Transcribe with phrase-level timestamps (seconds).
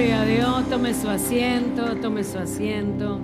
[0.00, 3.20] Gloria a Dios, tome su asiento, tome su asiento.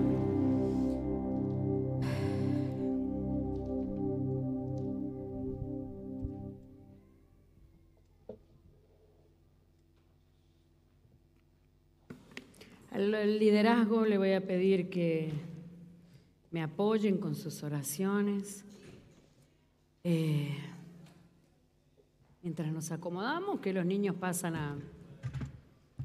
[12.91, 15.33] Al liderazgo le voy a pedir que
[16.51, 18.67] me apoyen con sus oraciones.
[20.05, 20.55] Eh,
[22.43, 24.77] mientras nos acomodamos, que los niños pasan a,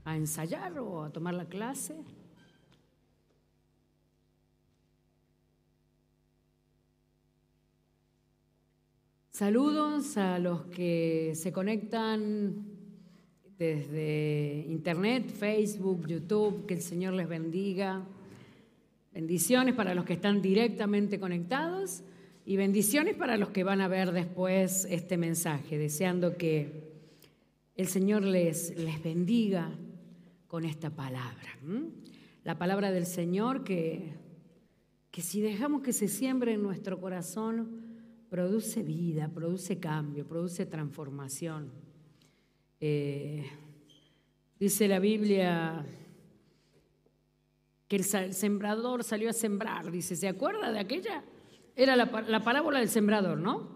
[0.04, 1.96] a ensayar o a tomar la clase.
[9.30, 12.66] Saludos a los que se conectan
[13.58, 18.06] desde internet, Facebook, YouTube, que el Señor les bendiga.
[19.14, 22.04] Bendiciones para los que están directamente conectados
[22.45, 26.92] y bendiciones para los que van a ver después este mensaje, deseando que
[27.76, 29.72] el Señor les, les bendiga
[30.52, 31.58] con esta palabra.
[32.44, 34.12] La palabra del Señor que,
[35.09, 41.72] que si dejamos que se siembre en nuestro corazón, produce vida, produce cambio, produce transformación.
[42.81, 43.50] Eh,
[44.59, 45.86] dice la Biblia
[47.88, 51.23] que el sembrador salió a sembrar, dice, ¿se acuerda de aquella?
[51.78, 52.12] Era la,
[52.44, 53.70] parábola del sembrador, ¿no?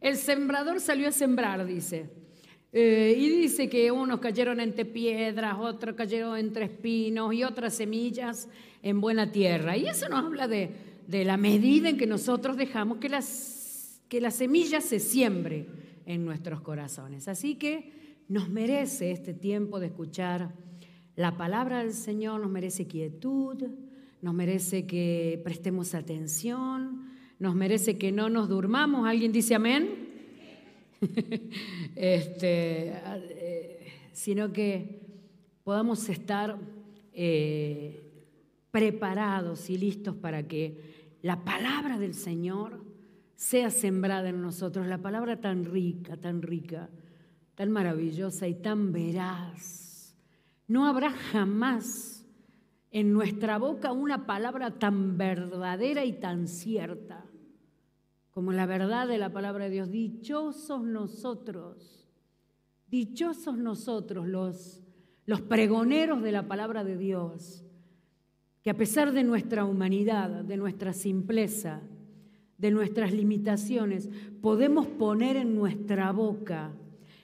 [0.00, 2.10] El sembrador salió a sembrar, dice.
[2.72, 8.48] Eh, y dice que unos cayeron entre piedras, otros cayeron entre espinos y otras semillas
[8.82, 9.76] en buena tierra.
[9.76, 10.70] Y eso nos habla de,
[11.08, 15.66] la medida en que nosotros dejamos que, las, que la semilla se siembre
[16.06, 17.26] en nuestros corazones.
[17.26, 17.92] Así que
[18.28, 20.54] nos merece este tiempo de escuchar
[21.16, 23.64] la palabra del Señor, nos merece quietud,
[24.22, 29.08] nos merece que prestemos atención, nos merece que no nos durmamos.
[29.08, 29.99] ¿Alguien dice amén?
[31.96, 35.00] este, eh, sino que
[35.64, 36.58] podamos estar
[37.12, 38.02] eh,
[38.70, 42.84] preparados y listos para que la palabra del Señor
[43.34, 46.90] sea sembrada en nosotros, la palabra tan rica, tan rica,
[47.54, 50.14] tan maravillosa y tan veraz.
[50.68, 52.26] No habrá jamás
[52.90, 57.29] en nuestra boca una palabra tan verdadera y tan cierta
[58.40, 59.90] como la verdad de la palabra de Dios.
[59.90, 62.08] Dichosos nosotros,
[62.90, 64.82] dichosos nosotros los,
[65.26, 67.62] los pregoneros de la palabra de Dios,
[68.62, 71.82] que a pesar de nuestra humanidad, de nuestra simpleza,
[72.56, 74.08] de nuestras limitaciones,
[74.40, 76.72] podemos poner en nuestra boca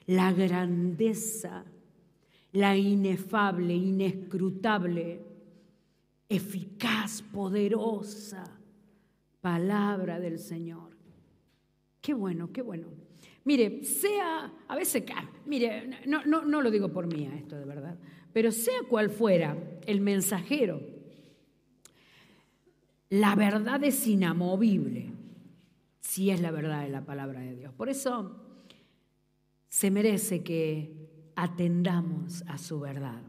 [0.07, 1.65] la grandeza,
[2.53, 5.23] la inefable, inescrutable,
[6.29, 8.45] eficaz, poderosa
[9.41, 10.86] palabra del Señor.
[12.07, 12.87] Qué bueno, qué bueno.
[13.43, 15.03] Mire, sea, a veces,
[15.45, 17.99] mire, no, no, no lo digo por mí esto de verdad,
[18.33, 19.59] pero sea cual fuera
[19.89, 20.81] el mensajero,
[23.09, 25.11] la verdad es inamovible,
[25.99, 27.75] si es la verdad de la palabra de Dios.
[27.75, 28.41] Por eso
[29.67, 33.21] se merece que atendamos a su verdad.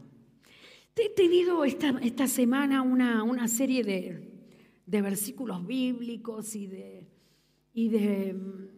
[0.94, 4.30] He tenido esta, esta semana una, una serie de,
[4.86, 7.17] de versículos bíblicos y de
[7.78, 8.68] y de, mm,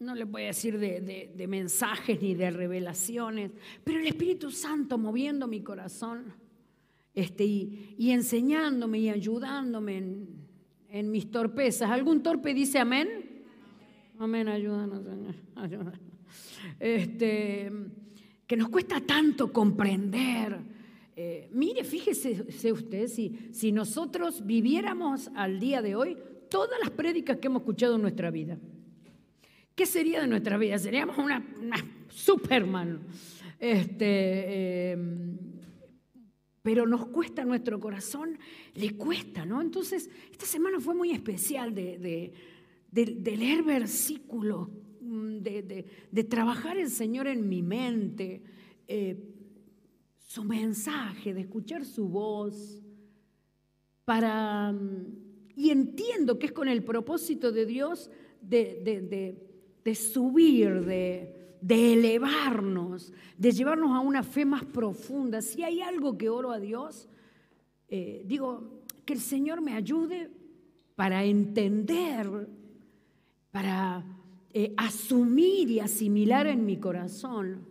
[0.00, 3.52] no le voy a decir de, mensajes ni de revelaciones,
[3.84, 6.34] pero el Espíritu Santo moviendo mi corazón
[7.14, 9.98] este, y, enseñándome y ayudándome
[10.88, 11.88] en, mis torpezas.
[11.88, 13.44] ¿Algún torpe dice amén?
[14.18, 15.36] Amén, ayúdanos, Señor.
[15.54, 16.00] Ayúdanos.
[16.80, 17.70] Este,
[18.44, 20.58] que nos cuesta tanto comprender.
[21.14, 26.16] Eh, mire, fíjese usted, si, si nosotros viviéramos al día de hoy,
[26.50, 28.58] todas las prédicas que hemos escuchado en nuestra vida.
[29.74, 30.78] ¿Qué sería de nuestra vida?
[30.78, 31.42] Seríamos una,
[32.08, 33.00] Superman.
[33.58, 35.38] Este, em,
[36.62, 38.38] pero nos cuesta nuestro corazón,
[38.74, 39.62] le cuesta, ¿no?
[39.62, 42.32] Entonces, esta semana fue muy especial de,
[42.92, 44.68] leer versículos,
[45.00, 48.42] mm, de, trabajar el Señor en mi mente,
[48.86, 49.16] eh,
[50.18, 52.82] su mensaje, de escuchar su voz,
[54.04, 55.19] para mm,
[55.60, 58.10] y entiendo que es con el propósito de Dios
[58.40, 59.36] de,
[59.94, 65.42] subir, de, elevarnos, de llevarnos a una fe más profunda.
[65.42, 67.10] Si hay algo que oro a Dios,
[67.88, 70.30] eh, digo, que el Señor me ayude
[70.96, 72.48] para entender,
[73.50, 74.02] para
[74.54, 77.68] eh, asumir y asimilar en mi corazón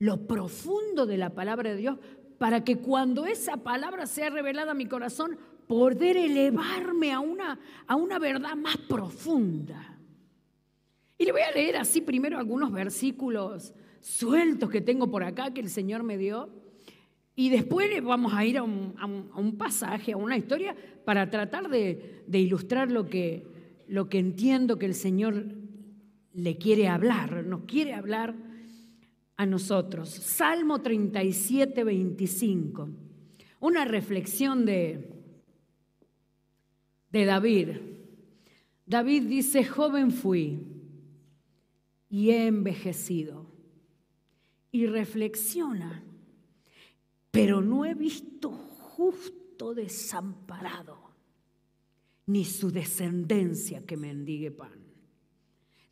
[0.00, 1.98] lo profundo de la palabra de Dios,
[2.36, 7.96] para que cuando esa palabra sea revelada a mi corazón, poder elevarme a una, a
[7.96, 9.98] una verdad más profunda.
[11.18, 15.60] Y le voy a leer así primero algunos versículos sueltos que tengo por acá que
[15.60, 16.50] el Señor me dio.
[17.36, 22.90] Y después vamos a ir a un, pasaje, a una historia, para tratar de, ilustrar
[22.90, 23.46] lo que,
[23.88, 25.46] lo que entiendo que el Señor
[26.32, 28.34] le quiere hablar, nos quiere hablar
[29.36, 30.10] a nosotros.
[30.10, 32.88] Salmo 37, 25.
[33.60, 35.13] Una reflexión de,
[37.14, 37.68] de David.
[38.86, 40.58] David dice, joven fui
[42.10, 43.46] y he envejecido.
[44.72, 46.02] Y reflexiona,
[47.30, 50.98] pero no he visto justo desamparado,
[52.26, 54.83] ni su descendencia que mendigue pan.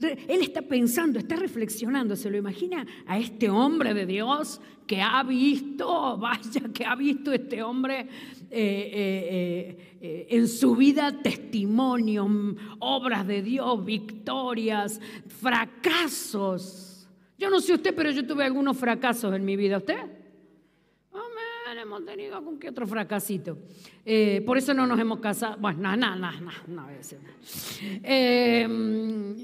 [0.08, 5.22] Él está pensando, está reflexionando, se lo imagina a este hombre de Dios que ha
[5.22, 8.08] visto, vaya que ha visto este hombre eh,
[8.50, 12.28] eh, eh, en su vida testimonios,
[12.78, 15.00] obras de Dios, victorias,
[15.40, 17.08] fracasos.
[17.38, 19.78] Yo no sé usted, pero yo tuve algunos fracasos en mi vida.
[19.78, 20.21] ¿Usted?
[21.92, 23.58] Hemos tenido algún que otro fracasito.
[24.04, 25.58] Eh, por eso no nos hemos casado.
[25.58, 26.88] Bueno, no, no, no, no, no
[28.02, 28.66] eh,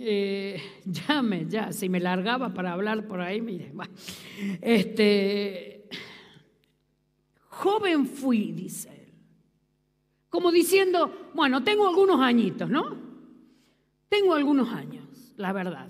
[0.01, 3.73] eh, llame, ya, si me largaba para hablar por ahí, mire.
[4.63, 5.89] Este,
[7.49, 9.13] joven fui, dice él.
[10.31, 12.97] Como diciendo, bueno, tengo algunos añitos, ¿no?
[14.09, 15.89] Tengo algunos años, la verdad.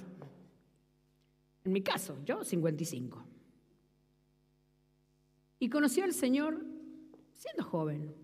[1.64, 3.27] En mi caso, yo 55.
[5.58, 6.64] Y conocí al Señor
[7.32, 8.14] siendo joven.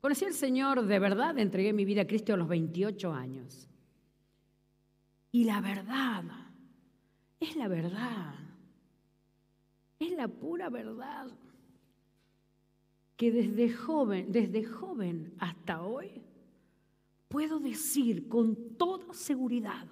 [0.00, 3.68] Conocí al Señor de verdad, entregué mi vida a Cristo a los 28 años.
[5.30, 6.24] Y la verdad,
[7.40, 8.34] es la verdad,
[9.98, 11.28] es la pura verdad,
[13.16, 16.20] que desde joven, desde joven hasta hoy,
[17.28, 19.86] puedo decir con toda seguridad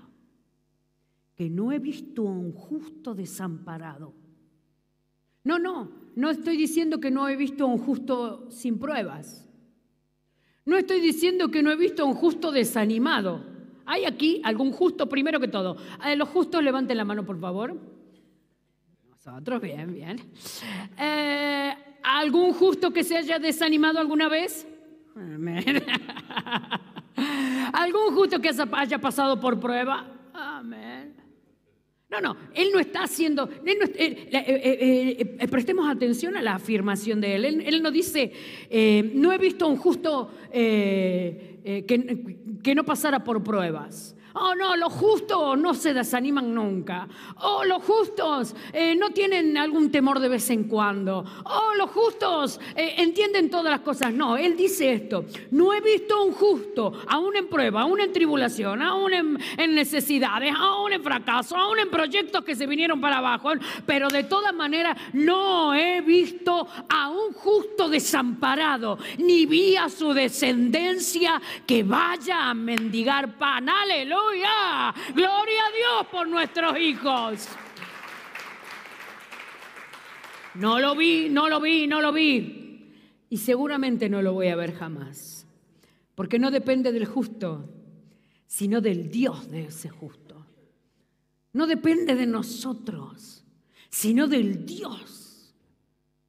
[1.37, 4.13] que no he visto a un justo desamparado
[5.45, 9.47] no, no, no estoy diciendo que no he visto a un justo sin pruebas.
[10.65, 13.45] No estoy diciendo que no he visto a un justo desanimado.
[13.87, 15.77] ¿Hay aquí algún justo, primero que todo?
[16.17, 17.77] Los justos levanten la mano, por favor.
[19.09, 20.21] Nosotros, bien, bien.
[20.99, 24.67] Eh, ¿Algún justo que se haya desanimado alguna vez?
[27.73, 30.07] ¿Algún justo que haya pasado por prueba?
[30.33, 31.20] Amén.
[32.11, 37.37] No, no, él no está haciendo, eh, eh, eh, prestemos atención a la afirmación de
[37.37, 37.45] él.
[37.45, 38.33] Él, no dice,
[39.15, 41.63] no he visto un justo que
[42.75, 44.17] no pasara por pruebas.
[44.35, 47.09] Oh, no, los justos no se desaniman nunca.
[47.43, 51.25] Oh, los justos eh, no tienen algún temor de vez en cuando.
[51.45, 54.13] Oh, los justos eh, entienden todas las cosas.
[54.13, 55.25] No, él dice esto.
[55.51, 59.75] No he visto a un justo, aún en prueba, aún en tribulación, aún en, en
[59.75, 63.51] necesidades, aún en fracaso, aún en proyectos que se vinieron para abajo.
[63.85, 70.13] Pero de todas maneras, no he visto a un justo desamparado, ni vi a su
[70.13, 73.69] descendencia que vaya a mendigar pan.
[73.69, 74.20] Aleluya.
[74.21, 74.95] Aleluya.
[75.15, 77.49] Gloria a Dios por nuestros hijos.
[80.55, 82.93] No lo vi, no lo vi, no lo vi.
[83.29, 85.47] Y seguramente no lo voy a ver jamás.
[86.15, 87.69] Porque no depende del justo,
[88.47, 90.47] sino del Dios de ese justo.
[91.53, 93.45] No depende de nosotros,
[93.89, 95.55] sino del Dios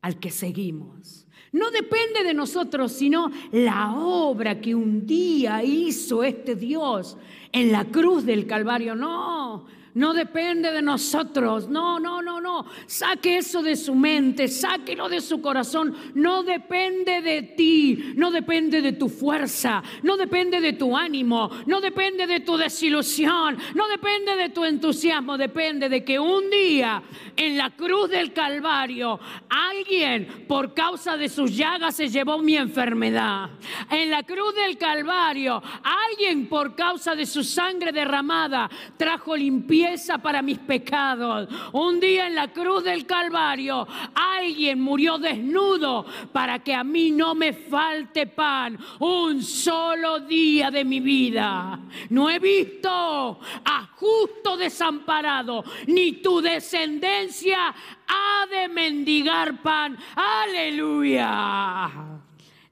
[0.02, 1.28] al que seguimos.
[1.52, 7.18] No depende de nosotros, sino la obra que un día hizo este Dios
[7.52, 8.96] en la cruz del Calvario.
[8.96, 11.68] No, no depende de nosotros.
[11.68, 12.66] No, no, no, no.
[12.86, 15.96] Saque eso de su mente, sáquelo de su corazón.
[16.14, 21.82] No depende de ti, no depende de tu fuerza, no depende de tu ánimo, no
[21.82, 27.04] depende de tu desilusión, no depende de tu entusiasmo, depende de que un día
[27.36, 29.20] en la cruz del Calvario
[29.50, 33.50] alguien por causa de sus llagas se llevó mi enfermedad.
[33.90, 39.81] En la cruz del Calvario alguien por causa de su sangre derramada trajo limpieza
[40.22, 41.50] para mis pecados.
[41.74, 47.36] Un día en la cruz del Calvario alguien murió desnudo para que a mí no
[47.36, 51.80] me falte pan un solo día de mi vida.
[52.10, 57.74] No he visto a justo desamparado, ni tu descendencia
[58.08, 59.98] ha de mendigar pan.
[60.16, 61.90] Aleluya.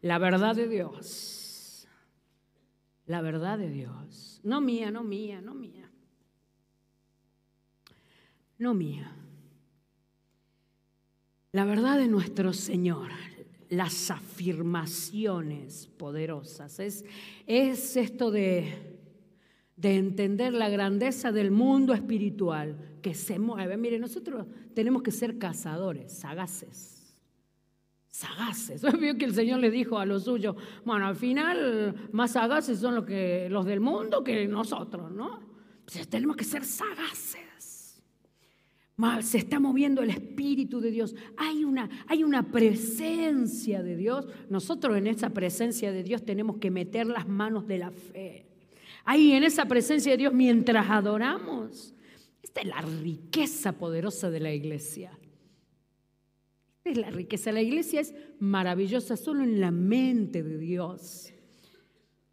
[0.02, 1.88] La verdad de Dios.
[3.06, 4.40] La verdad de Dios.
[4.44, 5.79] No mía, no mía, no mía
[8.60, 9.12] no mía.
[11.52, 13.10] La verdad de nuestro Señor,
[13.70, 17.06] las afirmaciones poderosas, es,
[17.48, 19.00] es esto de,
[19.76, 23.78] de entender la grandeza del mundo espiritual que se mueve.
[23.78, 27.16] Mire, nosotros tenemos que ser cazadores, sagaces.
[28.10, 28.84] Sagaces.
[29.00, 32.94] Vio que el Señor le dijo a los suyos, bueno, al final más sagaces son
[32.94, 33.06] los,
[33.50, 35.40] los del mundo que nosotros, ¿no?
[35.86, 37.49] Pues tenemos que ser sagaces
[39.22, 41.16] se está moviendo el Espíritu de Dios.
[41.38, 44.28] Hay una, hay una presencia de Dios.
[44.50, 48.46] Nosotros en esa presencia de Dios tenemos que meter las manos de la fe.
[49.06, 51.94] Ahí en esa presencia de Dios mientras adoramos.
[52.44, 55.18] Esta es la riqueza poderosa de la iglesia.
[56.78, 57.52] Esta es la riqueza.
[57.52, 61.32] La iglesia es maravillosa solo en la mente de Dios.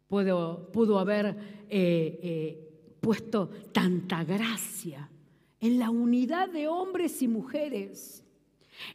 [0.07, 1.27] Pudo, pudo haber
[1.69, 5.09] eh, eh, puesto tanta gracia
[5.59, 8.23] en la unidad de hombres y mujeres,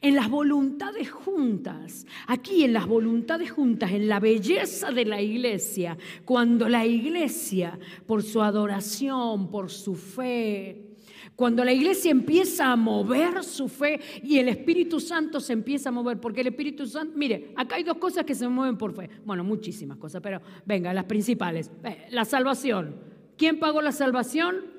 [0.00, 5.98] en las voluntades juntas, aquí en las voluntades juntas, en la belleza de la iglesia,
[6.24, 10.92] cuando la iglesia, por su adoración, por su fe,
[11.34, 15.92] cuando la iglesia empieza a mover su fe y el Espíritu Santo se empieza a
[15.92, 19.08] mover, porque el Espíritu Santo, mire, acá hay dos cosas que se mueven por fe.
[19.24, 21.70] Bueno, muchísimas cosas, pero venga, las principales.
[21.84, 22.96] Eh, la salvación.
[23.36, 24.71] ¿Quién pagó la salvación?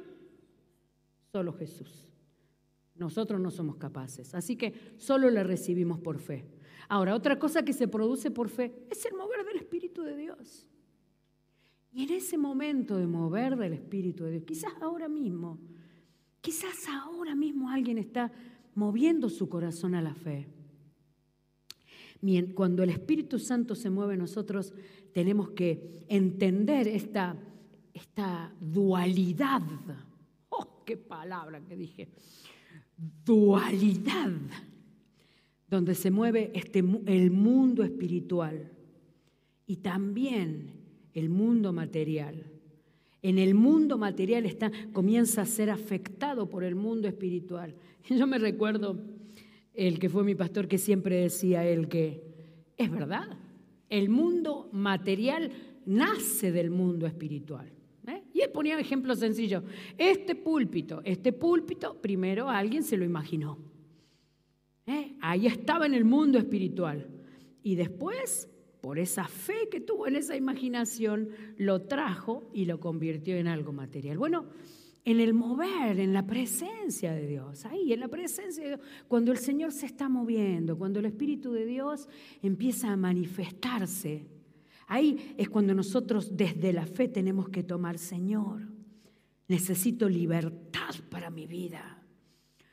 [1.33, 2.05] Solo Jesús.
[2.93, 4.35] Nosotros no somos capaces.
[4.35, 6.45] Así que solo la recibimos por fe.
[6.87, 10.67] Ahora, otra cosa que se produce por fe es el mover del Espíritu de Dios.
[11.91, 15.57] Y en ese momento de mover del Espíritu de Dios, quizás ahora mismo,
[16.39, 18.31] quizás ahora mismo alguien está
[18.75, 20.47] moviendo su corazón a la fe.
[22.53, 24.71] Cuando el Espíritu Santo se mueve, nosotros
[25.11, 27.35] tenemos que entender esta,
[27.91, 29.63] esta dualidad
[30.85, 32.07] qué palabra que dije.
[33.25, 34.31] Dualidad,
[35.69, 38.71] donde se mueve este, el mundo espiritual
[39.65, 40.71] y también
[41.13, 42.43] el mundo material.
[43.21, 47.73] En el mundo material está, comienza a ser afectado por el mundo espiritual.
[48.09, 48.99] Yo me recuerdo
[49.73, 52.21] el que fue mi pastor que siempre decía él que
[52.77, 53.37] es verdad,
[53.89, 55.51] el mundo material
[55.85, 57.71] nace del mundo espiritual.
[58.49, 59.63] Ponía ejemplos sencillos.
[59.97, 63.57] Este púlpito, este púlpito, primero alguien se lo imaginó.
[64.85, 65.15] ¿Eh?
[65.21, 67.07] Ahí estaba en el mundo espiritual.
[67.63, 68.49] Y después,
[68.81, 73.71] por esa fe que tuvo en esa imaginación, lo trajo y lo convirtió en algo
[73.71, 74.17] material.
[74.17, 74.47] Bueno,
[75.05, 79.31] en el mover, en la presencia de Dios, ahí, en la presencia de Dios, cuando
[79.31, 82.07] el Señor se está moviendo, cuando el Espíritu de Dios
[82.41, 84.25] empieza a manifestarse,
[84.93, 88.61] Ahí es cuando nosotros desde la fe tenemos que tomar, Señor,
[89.47, 91.99] necesito libertad para mi vida.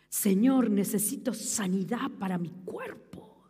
[0.07, 3.47] Señor, necesito sanidad para mi cuerpo.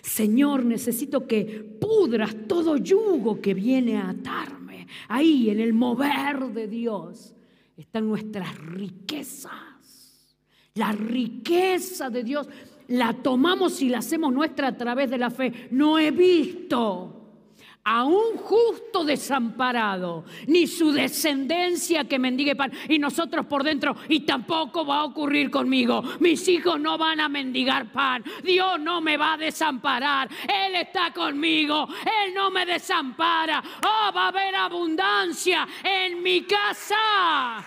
[0.00, 1.44] Señor, necesito que
[1.78, 4.86] pudras todo yugo que viene a atarme.
[5.08, 7.34] Ahí, en el mover de Dios,
[7.76, 10.38] están nuestras riquezas.
[10.72, 12.48] La riqueza de Dios
[12.88, 15.68] la tomamos y la hacemos nuestra a través de la fe.
[15.70, 17.18] No he visto
[17.84, 22.72] a un justo desamparado, ni su descendencia que mendigue pan.
[22.88, 26.02] Y nosotros por dentro, y tampoco va a ocurrir conmigo.
[26.20, 28.22] Mis hijos no van a mendigar pan.
[28.44, 30.28] Dios no me va a desamparar.
[30.42, 31.88] Él está conmigo.
[32.24, 33.62] Él no me desampara.
[33.82, 37.64] Oh, va a haber abundancia en mi casa.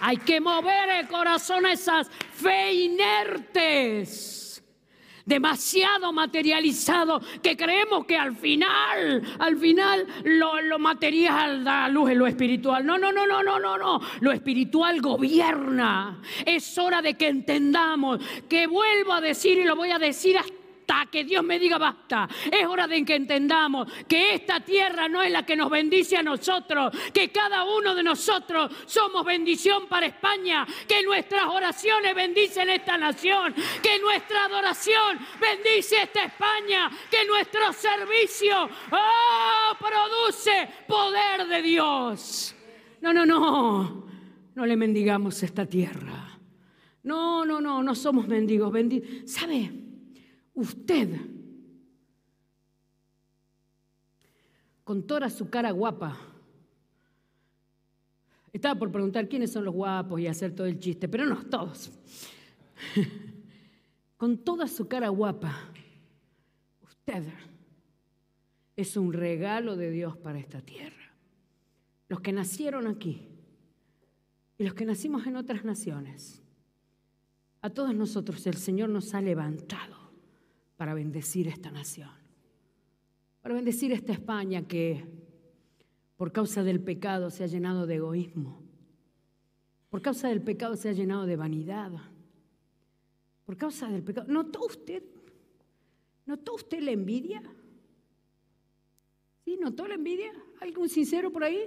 [0.00, 4.37] Hay que mover el corazón a esas fe inertes
[5.28, 12.26] demasiado materializado que creemos que al final, al final lo, material da luz en lo
[12.26, 12.84] espiritual.
[12.84, 14.00] No, no, no, no, no, no, no.
[14.20, 16.20] Lo espiritual gobierna.
[16.46, 20.57] Es hora de que entendamos que vuelvo a decir y lo voy a decir hasta
[21.10, 22.28] que Dios me diga basta.
[22.50, 26.22] Es hora de que entendamos que esta tierra no es la que nos bendice a
[26.22, 32.96] nosotros, que cada uno de nosotros somos bendición para España, que nuestras oraciones bendicen esta
[32.96, 42.54] nación, que nuestra adoración bendice esta España, que nuestro servicio oh, produce poder de Dios.
[43.00, 44.06] No, no, no,
[44.54, 46.38] no le mendigamos esta tierra.
[47.04, 48.72] No, no, no, no somos mendigos.
[49.24, 49.87] ¿Sabe?
[50.58, 51.08] Usted,
[54.82, 56.18] con toda su cara guapa,
[58.52, 61.92] estaba por preguntar quiénes son los guapos y hacer todo el chiste, pero no, todos.
[64.16, 65.70] con toda su cara guapa,
[66.82, 67.24] usted
[68.74, 71.12] es un regalo de Dios para esta tierra.
[72.08, 73.28] Los que nacieron aquí
[74.56, 76.42] y los que nacimos en otras naciones,
[77.60, 80.07] a todos nosotros el Señor nos ha levantado
[80.78, 82.08] para bendecir esta nación,
[83.42, 85.04] para bendecir esta España que
[86.16, 88.62] por causa del pecado se ha llenado de egoísmo,
[89.90, 91.90] Por causa del pecado se ha llenado de vanidad.
[93.46, 94.26] Por causa del pecado.
[94.30, 95.02] ¿Notó usted?
[96.26, 97.42] ¿Notó usted la envidia?
[99.44, 99.56] ¿Sí?
[99.58, 100.30] ¿Notó la envidia?
[100.60, 101.60] ¿Algún sincero por ahí?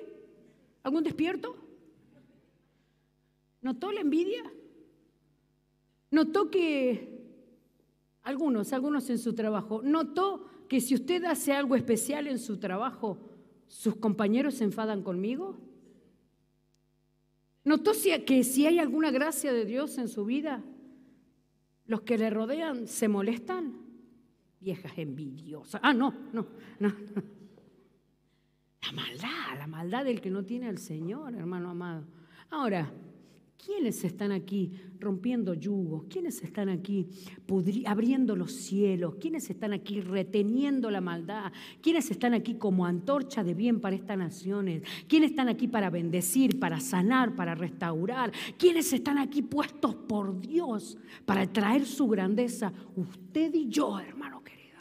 [0.83, 1.55] ¿Algún despierto?
[3.63, 4.43] ¿Notó la envidia?
[6.11, 7.20] ¿Notó que
[8.23, 13.17] algunos, algunos en su trabajo, notó que si usted hace algo especial en su trabajo,
[13.67, 15.57] sus compañeros se enfadan conmigo?
[17.63, 17.91] ¿Notó
[18.25, 20.63] que si hay alguna gracia de Dios en su vida,
[21.85, 23.77] los que le rodean se molestan?
[24.59, 25.79] Viejas envidiosas.
[25.83, 26.47] Ah, no, no,
[26.79, 26.93] no.
[28.83, 32.05] La maldad, la maldad del que no tiene al Señor, hermano amado.
[32.49, 32.91] Ahora,
[33.63, 36.05] ¿Quiénes están aquí rompiendo yugos?
[36.09, 37.07] ¿Quiénes están aquí
[37.85, 39.15] abriendo los cielos?
[39.19, 41.51] ¿Quiénes están aquí reteniendo la maldad?
[41.79, 44.81] ¿Quiénes están aquí como antorcha de bien para estas naciones?
[45.07, 48.31] ¿Quiénes están aquí para bendecir, para sanar, para restaurar?
[48.57, 52.73] ¿Quiénes están aquí puestos por Dios para traer su grandeza?
[52.95, 54.79] Usted y yo, hermano querido.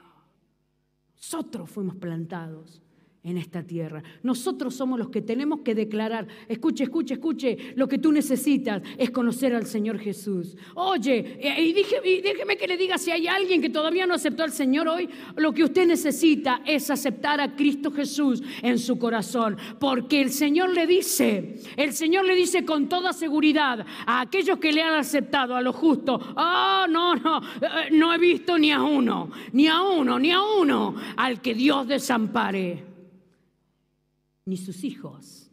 [1.16, 2.80] Nosotros fuimos plantados
[3.22, 4.02] en esta tierra.
[4.22, 9.10] Nosotros somos los que tenemos que declarar, escuche, escuche, escuche, lo que tú necesitas es
[9.10, 10.56] conocer al Señor Jesús.
[10.74, 14.52] Oye, eh, y, déjeme que le diga si hay alguien que todavía no aceptó al
[14.52, 20.22] Señor hoy, lo que usted necesita es aceptar a Cristo Jesús en su corazón, porque
[20.22, 24.82] el Señor le dice, el Señor le dice con toda seguridad a aquellos que le
[24.82, 29.30] han aceptado, a lo justo, oh, no, no, eh, no he visto ni a uno,
[29.52, 32.89] ni a uno, ni a uno al que Dios desampare
[34.44, 35.50] ni sus hijos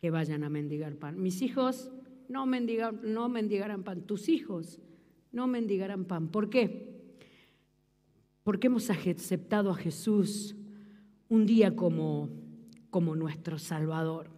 [0.00, 1.20] que vayan a mendigar pan.
[1.20, 1.90] Mis hijos
[2.28, 4.80] no, mendigarán pan, tus hijos
[5.32, 6.28] no mendigarán pan.
[6.28, 6.90] ¿Por qué?
[8.42, 10.56] Porque hemos aceptado a Jesús
[11.28, 12.30] un día como,
[12.88, 14.30] como nuestro Salvador.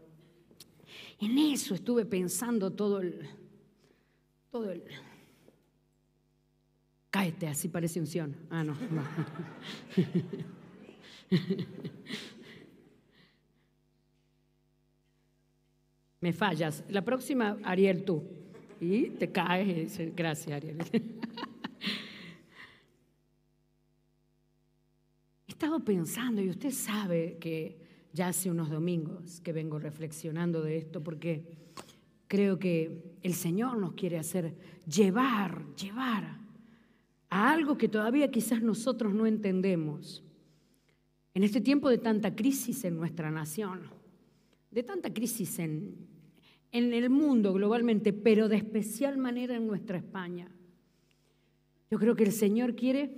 [1.21, 3.29] En eso estuve pensando todo el...
[4.51, 4.83] Todo el
[7.11, 8.35] Cáete, así parece unción.
[8.51, 8.75] Ah, no.
[8.75, 9.03] no.
[16.23, 16.83] Me fallas.
[16.89, 18.23] La próxima, Ariel, tú.
[18.81, 20.01] Y te caes.
[20.15, 20.79] Gracias, Ariel.
[25.47, 27.77] He estado pensando, y usted sabe que
[28.13, 31.43] ya hace unos domingos que vengo reflexionando de esto, porque
[32.29, 34.55] creo que el Señor nos quiere hacer
[34.87, 36.39] llevar, llevar
[37.31, 40.23] a algo que todavía quizás nosotros no entendemos.
[41.35, 43.81] En este tiempo de tanta crisis en nuestra nación,
[44.71, 46.12] de tanta crisis en,
[46.73, 50.51] en el mundo globalmente, pero de especial manera en nuestra España.
[51.91, 53.13] Yo creo que el Señor quiere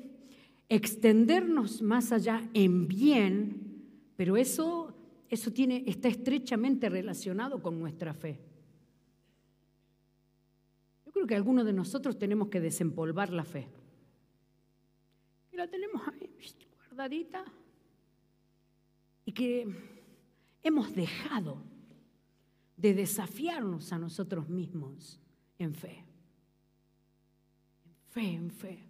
[0.68, 3.84] extendernos más allá en bien,
[4.16, 4.92] pero eso,
[5.28, 8.40] eso tiene, está estrechamente relacionado con nuestra fe.
[11.06, 13.68] Yo creo que algunos de nosotros tenemos que desempolvar la fe.
[15.52, 16.28] Y la tenemos ahí
[16.94, 17.44] guardadita.
[19.24, 19.66] Y que
[20.62, 21.62] hemos dejado
[22.76, 25.20] de desafiarnos a nosotros mismos
[25.58, 26.04] en fe.
[27.84, 28.88] En fe, en fe.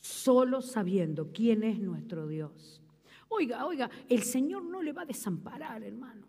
[0.00, 2.80] Solo sabiendo quién es nuestro Dios.
[3.28, 6.26] Oiga, oiga, el Señor no le va a desamparar, hermano.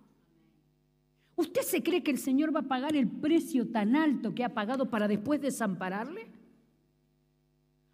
[1.36, 4.54] ¿Usted se cree que el Señor va a pagar el precio tan alto que ha
[4.54, 6.38] pagado para después desampararle?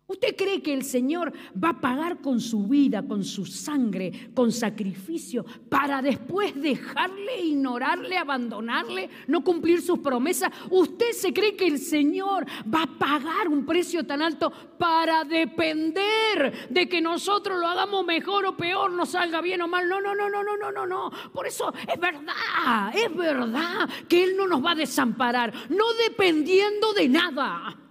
[0.07, 4.51] ¿Usted cree que el Señor va a pagar con su vida, con su sangre, con
[4.51, 10.51] sacrificio, para después dejarle, ignorarle, abandonarle, no cumplir sus promesas?
[10.69, 16.67] ¿Usted se cree que el Señor va a pagar un precio tan alto para depender
[16.69, 19.89] de que nosotros lo hagamos mejor o peor, nos salga bien o mal?
[19.89, 21.11] No, no, no, no, no, no, no, no.
[21.33, 26.93] Por eso es verdad, es verdad que Él no nos va a desamparar, no dependiendo
[26.93, 27.84] de nada.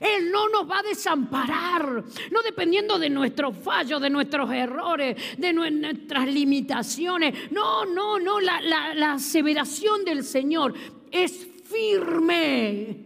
[0.00, 5.52] Él no nos va a desamparar, no dependiendo de nuestros fallos, de nuestros errores, de
[5.52, 7.50] nuestras limitaciones.
[7.50, 10.74] No, no, no, la, la aseveración del Señor
[11.10, 13.04] es firme.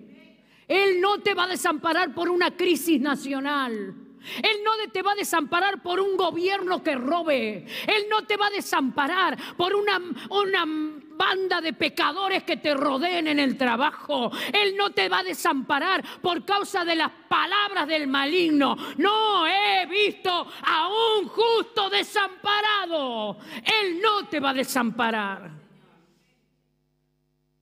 [0.68, 3.94] Él no te va a desamparar por una crisis nacional.
[4.36, 7.66] Él no te va a desamparar por un gobierno que robe.
[7.86, 10.00] Él no te va a desamparar por una,
[10.30, 14.30] una banda de pecadores que te rodeen en el trabajo.
[14.52, 18.76] Él no te va a desamparar por causa de las palabras del maligno.
[18.98, 23.38] No he visto a un justo desamparado.
[23.56, 25.50] Él no te va a desamparar.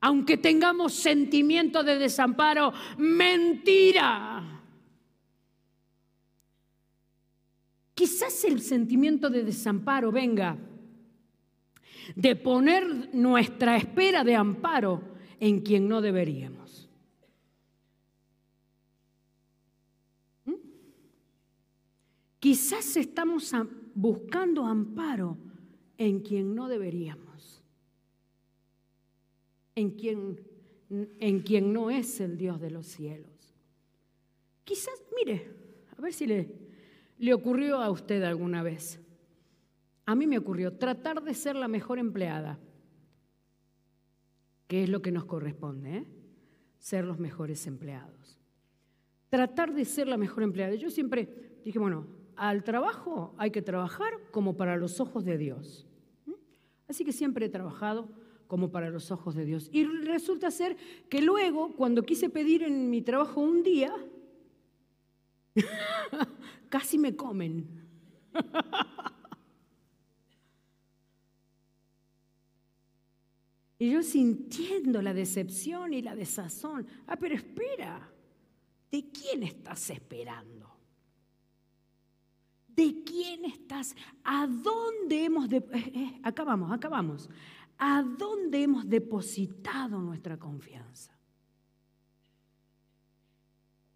[0.03, 4.43] Aunque tengamos sentimiento de desamparo, mentira.
[7.95, 10.57] Quizás el sentimiento de desamparo venga
[12.15, 15.03] de poner nuestra espera de amparo
[15.39, 16.89] en quien no deberíamos.
[20.45, 20.55] ¿Mm?
[22.39, 23.53] Quizás estamos
[23.95, 25.37] buscando amparo
[25.99, 27.63] en quien no deberíamos,
[29.75, 30.41] en quien,
[30.89, 33.55] en quien no es el Dios de los cielos.
[34.65, 35.51] Quizás, mire,
[35.97, 36.49] a ver si le,
[37.19, 38.99] le ocurrió a usted alguna vez.
[40.07, 42.59] A mí me ocurrió tratar de ser la mejor empleada,
[44.67, 46.07] que es lo que nos corresponde, ¿eh?
[46.79, 48.39] ser los mejores empleados.
[49.29, 50.75] Tratar de ser la mejor empleada.
[50.75, 55.87] Yo siempre dije, bueno, al trabajo hay que trabajar como para los ojos de Dios.
[56.89, 58.09] Así que siempre he trabajado
[58.49, 59.69] como para los ojos de Dios.
[59.73, 60.77] Y resulta ser
[61.09, 63.95] que luego, cuando quise pedir en mi trabajo un día,
[66.69, 67.69] casi me comen.
[73.81, 76.87] y yo sintiendo la decepción y la desazón.
[77.07, 78.13] Ah, pero espera,
[78.91, 80.71] ¿de quién estás esperando?
[82.69, 83.97] ¿De quién estás?
[84.23, 85.49] ¿A dónde hemos...
[85.49, 85.57] De...
[85.57, 86.21] Eh, eh.
[87.79, 91.19] ¿A dónde hemos depositado nuestra confianza?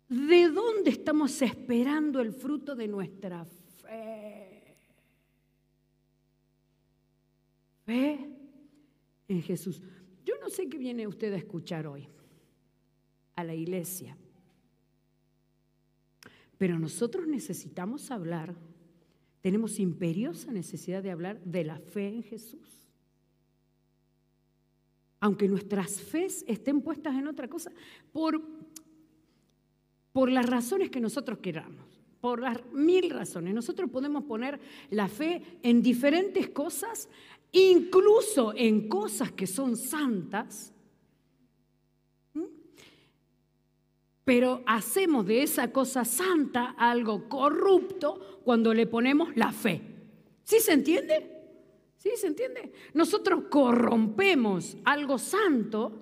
[0.09, 4.79] ¿De dónde estamos esperando el fruto de nuestra fe?
[7.85, 8.35] Fe
[9.29, 9.81] en Jesús.
[10.25, 12.09] Yo no sé qué viene usted a escuchar hoy
[13.37, 14.17] a la iglesia,
[16.57, 18.55] pero nosotros necesitamos hablar,
[19.41, 22.89] tenemos imperiosa necesidad de hablar de la fe en Jesús.
[25.21, 27.73] Aunque nuestras fes estén puestas en otra cosa,
[28.13, 28.41] por
[30.15, 33.53] por las razones que nosotros queramos, por las mil razones.
[33.53, 34.61] Nosotros podemos poner
[34.91, 37.09] la fe en diferentes cosas,
[37.55, 40.73] incluso en cosas que son santas,
[44.25, 49.81] pero hacemos de esa cosa santa algo corrupto cuando le ponemos la fe.
[50.43, 51.31] ¿Sí se entiende?
[51.97, 52.73] ¿Sí se entiende?
[52.93, 56.01] Nosotros corrompemos algo santo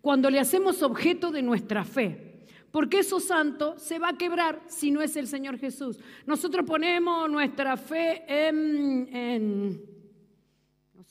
[0.00, 2.32] cuando le hacemos objeto de nuestra fe
[2.72, 6.00] porque eso santo se va a quebrar si no es el Señor Jesús.
[6.26, 9.91] Nosotros ponemos nuestra fe en, no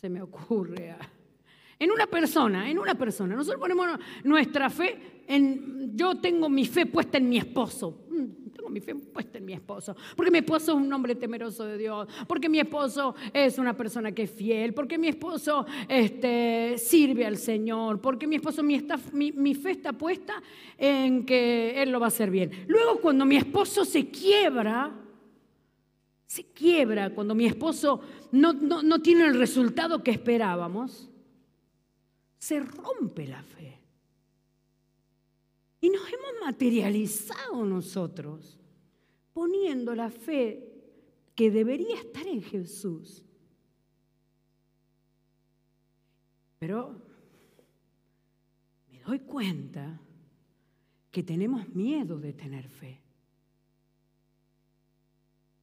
[0.02, 0.96] se me ocurre,
[1.78, 3.36] en una persona, en una persona.
[3.36, 3.88] Nosotros ponemos
[4.24, 8.06] nuestra fe en, yo tengo mi fe puesta en mi esposo.
[8.10, 11.66] Mm, tengo mi fe puesta en mi esposo, porque mi esposo es un hombre temeroso
[11.66, 16.80] de Dios, porque mi esposo es una persona que es fiel, porque mi esposo este,
[16.80, 18.82] sirve al Señor, porque mi esposo, mi,
[19.14, 20.42] mi, fe está puesta
[20.80, 22.66] en que Él lo va a hacer bien.
[22.68, 25.01] Luego cuando mi esposo se quiebra,
[26.32, 28.00] se quiebra, cuando mi esposo
[28.32, 31.10] no, no, no tiene el resultado que esperábamos,
[32.38, 33.78] se rompe la fe.
[35.82, 38.58] Y nos hemos materializado nosotros
[39.34, 40.72] poniendo la fe
[41.36, 43.26] que debería estar en Jesús.
[46.60, 46.96] Pero
[48.90, 50.00] me doy cuenta
[51.12, 53.01] que tenemos miedo de tener fe.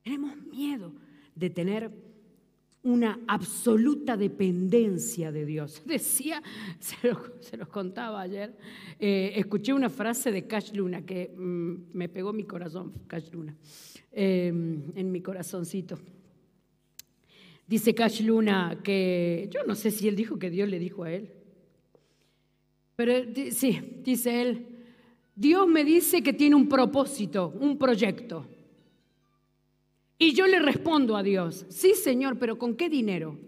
[0.09, 0.91] Tenemos miedo
[1.35, 1.91] de tener
[2.83, 5.83] una absoluta dependencia de Dios.
[5.87, 6.43] Decía,
[6.81, 8.57] se, los contaba ayer,
[8.99, 13.55] eh, escuché una frase de Cash Luna que mm, me pegó mi corazón, Cash Luna,
[14.11, 15.99] em, en mi corazoncito.
[17.67, 21.13] Dice Cash Luna que, yo no sé si él dijo que Dios le dijo a
[21.13, 21.31] él,
[22.97, 23.13] pero
[23.51, 24.67] sí, dice él,
[25.37, 28.47] Dios me dice que tiene un propósito, un proyecto.
[30.19, 33.39] Y yo le respondo a Dios, sí Señor, pero ¿con qué dinero?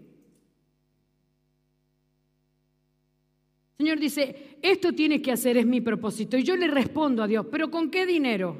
[3.77, 6.37] Señor dice, esto tiene que hacer, es mi propósito.
[6.37, 8.55] Y yo le respondo a Dios, pero ¿con qué dinero?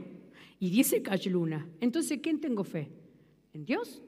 [0.59, 2.89] Y dice Cash Luna, entonces ¿quién tengo fe?
[3.53, 4.01] ¿En Dios?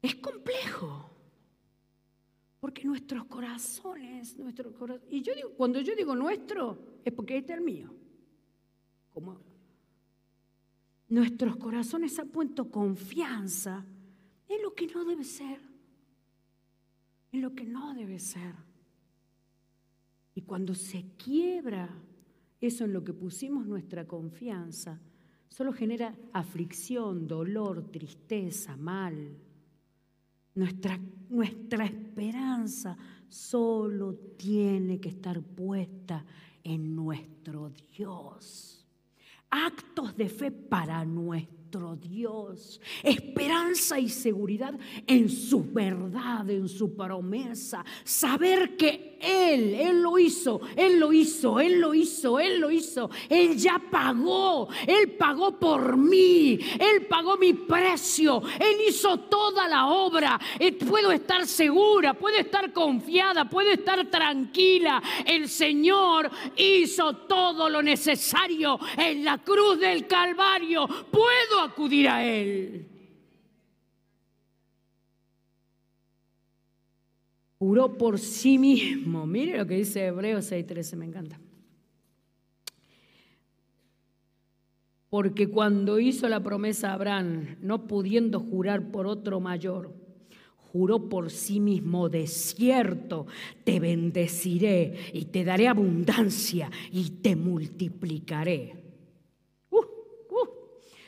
[0.00, 1.01] Es complejo.
[2.62, 4.72] Porque nuestros corazones, nuestro
[5.10, 7.92] y yo digo, cuando yo digo nuestro, es porque este es el mío.
[11.08, 13.84] Nuestros corazones han puesto confianza
[14.48, 15.58] en lo que no debe ser,
[17.32, 18.54] en lo que no debe ser.
[20.36, 21.92] Y cuando se quiebra
[22.60, 25.00] eso en lo que pusimos nuestra confianza,
[25.48, 29.36] solo genera aflicción, dolor, tristeza, mal.
[30.54, 30.98] Nuestra,
[31.30, 32.96] nuestra esperanza
[33.28, 36.24] solo tiene que estar puesta
[36.62, 38.86] en nuestro Dios.
[39.50, 42.80] Actos de fe para nuestro Dios.
[43.02, 47.84] Esperanza y seguridad en su verdad, en su promesa.
[48.04, 53.08] Saber que Él, Él lo hizo, Él lo hizo, Él lo hizo, Él lo hizo.
[53.28, 59.86] Él ya pagó, Él pagó por mí, Él pagó mi precio, Él hizo toda la
[59.86, 60.40] obra.
[60.58, 65.00] Eh, puedo estar segura, puedo estar confiada, puedo estar tranquila.
[65.24, 70.88] El Señor hizo todo lo necesario en la cruz del Calvario.
[71.10, 72.92] Puedo acudir a Él.
[77.62, 79.24] Juró por sí mismo.
[79.24, 81.38] Mire lo que dice Hebreos 6:13, me encanta.
[85.08, 89.94] Porque cuando hizo la promesa a Abraham, no pudiendo jurar por otro mayor,
[90.72, 93.28] juró por sí mismo, de cierto
[93.62, 98.81] te bendeciré y te daré abundancia y te multiplicaré.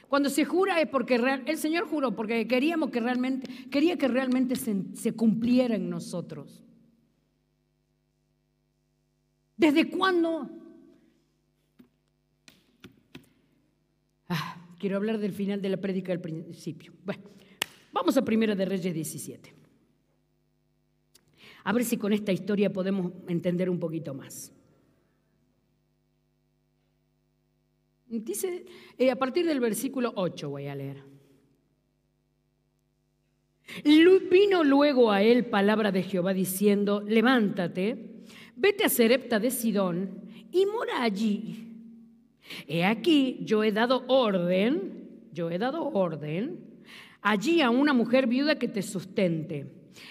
[0.08, 4.56] Cuando se jura es porque el Señor juró, porque queríamos que realmente, quería que realmente
[4.56, 6.62] se, se cumpliera en nosotros.
[9.56, 10.50] ¿Desde cuándo?
[14.28, 16.92] Ah, quiero hablar del final de la prédica del principio.
[17.04, 17.22] Bueno,
[17.94, 19.54] Vamos a Primera de Reyes 17.
[21.62, 24.52] A ver si con esta historia podemos entender un poquito más.
[28.24, 28.64] Dice,
[28.96, 31.02] eh, a partir del versículo 8 voy a leer.
[34.30, 38.22] Vino luego a él palabra de Jehová diciendo, levántate,
[38.56, 41.70] vete a Serepta de Sidón y mora allí.
[42.66, 46.74] He aquí, yo he dado orden, yo he dado orden
[47.20, 49.66] allí a una mujer viuda que te sustente.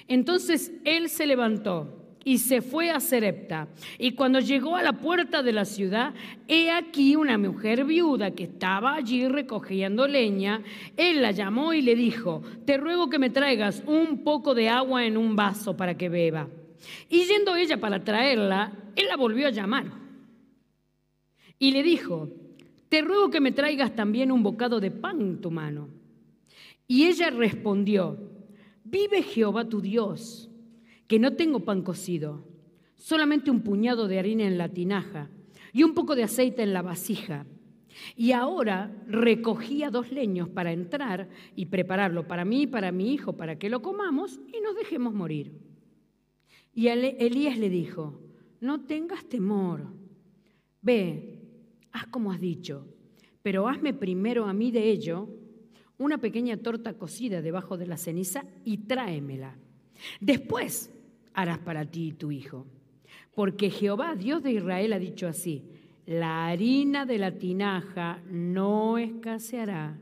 [0.08, 3.68] Entonces él se levantó y se fue a Serepta.
[3.98, 6.14] Y cuando llegó a la puerta de la ciudad,
[6.48, 10.62] he aquí una mujer viuda que estaba allí recogiendo leña.
[10.98, 15.06] Él la llamó y le dijo, te ruego que me traigas un poco de agua
[15.06, 16.48] en un vaso para que beba.
[17.10, 19.86] Y yendo ella para traerla, él la volvió a llamar.
[21.60, 22.30] Y le dijo,
[22.90, 25.90] te ruego que me traigas también un bocado de pan en tu mano.
[26.88, 28.18] Y ella respondió,
[28.84, 30.50] vive Jehová tu Dios,
[31.08, 32.46] que no tengo pan cocido,
[32.96, 35.30] solamente un puñado de harina en la tinaja
[35.74, 37.46] y un poco de aceite en la vasija.
[38.16, 43.34] Y ahora recogía dos leños para entrar y prepararlo para mí y para mi hijo,
[43.34, 45.54] para que lo comamos y nos dejemos morir.
[46.74, 48.20] Y Elías le dijo,
[48.60, 49.94] no tengas temor,
[50.82, 51.40] ve,
[51.92, 52.88] haz como has dicho,
[53.44, 55.30] pero hazme primero a mí de ello
[55.98, 59.58] una pequeña torta cocida debajo de la ceniza y tráemela.
[60.20, 60.92] Después
[61.34, 62.66] harás para ti y tu hijo.
[63.36, 65.64] Porque Jehová, Dios de Israel, ha dicho así,
[66.06, 69.98] la harina de la tinaja no escaseará,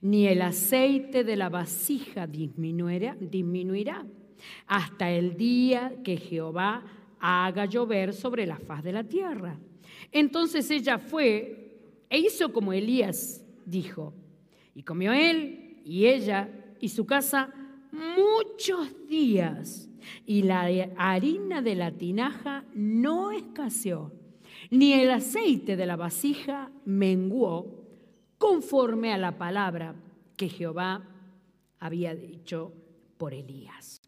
[0.00, 4.06] ni el aceite de la vasija disminuirá,
[4.66, 6.84] hasta el día que Jehová
[7.18, 9.58] haga llover sobre la faz de la tierra.
[10.12, 11.60] Entonces ella fue
[12.08, 14.12] e hizo como Elías dijo.
[14.74, 16.48] Y comió él y ella
[16.80, 17.54] y su casa
[17.92, 19.88] muchos días.
[20.26, 20.62] Y la
[20.96, 24.12] harina de la tinaja no escaseó,
[24.70, 27.80] ni el aceite de la vasija menguó,
[28.38, 29.94] conforme a la palabra
[30.36, 31.04] que Jehová
[31.78, 32.72] había dicho
[33.18, 34.00] por Elías.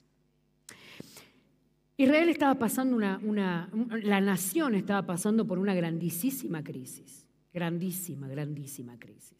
[1.98, 3.70] Israel estaba pasando una, una,
[4.02, 9.36] la nación estaba pasando por una grandísima crisis, grandísima, grandísima crisis.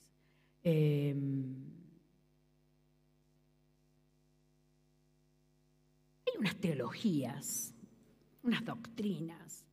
[0.63, 1.55] Em,
[6.33, 7.75] hay unas teologías,
[8.43, 9.67] unas doctrinas.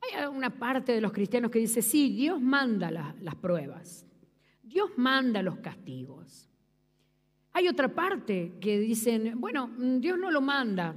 [0.00, 4.06] Hay una parte de los cristianos que dice, sí, Dios manda las pruebas,
[4.62, 6.48] Dios manda los castigos.
[7.52, 10.94] Hay otra parte que dicen, bueno, Dios no lo manda,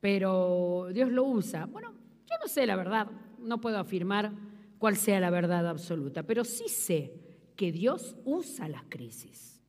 [0.00, 1.64] pero Dios lo usa.
[1.66, 1.94] Bueno,
[2.28, 4.32] yo no sé la verdad, no puedo afirmar
[4.78, 7.14] cuál sea la verdad absoluta, pero sí sé
[7.56, 9.60] que Dios usa las crisis.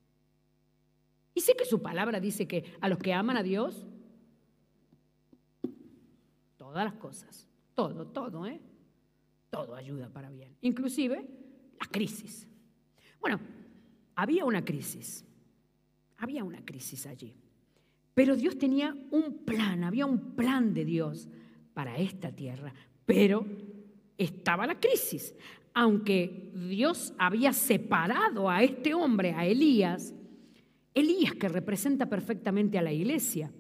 [1.34, 3.88] Y sé que su palabra dice que a los que aman a Dios,
[6.70, 8.62] todas las cosas, todo, todo, ¿eh?
[9.50, 11.28] Todo ayuda para bien, inclusive
[11.80, 12.48] la crisis.
[13.20, 13.40] Bueno,
[14.14, 15.26] había una crisis,
[16.18, 17.34] había una crisis allí,
[18.14, 21.28] pero Dios tenía un plan, había un plan de Dios
[21.74, 22.72] para esta tierra,
[23.04, 23.48] pero
[24.16, 25.34] estaba la crisis.
[25.74, 30.14] Aunque Dios había separado a este hombre, a Elías,
[30.94, 33.52] Elías que representa perfectamente a la iglesia,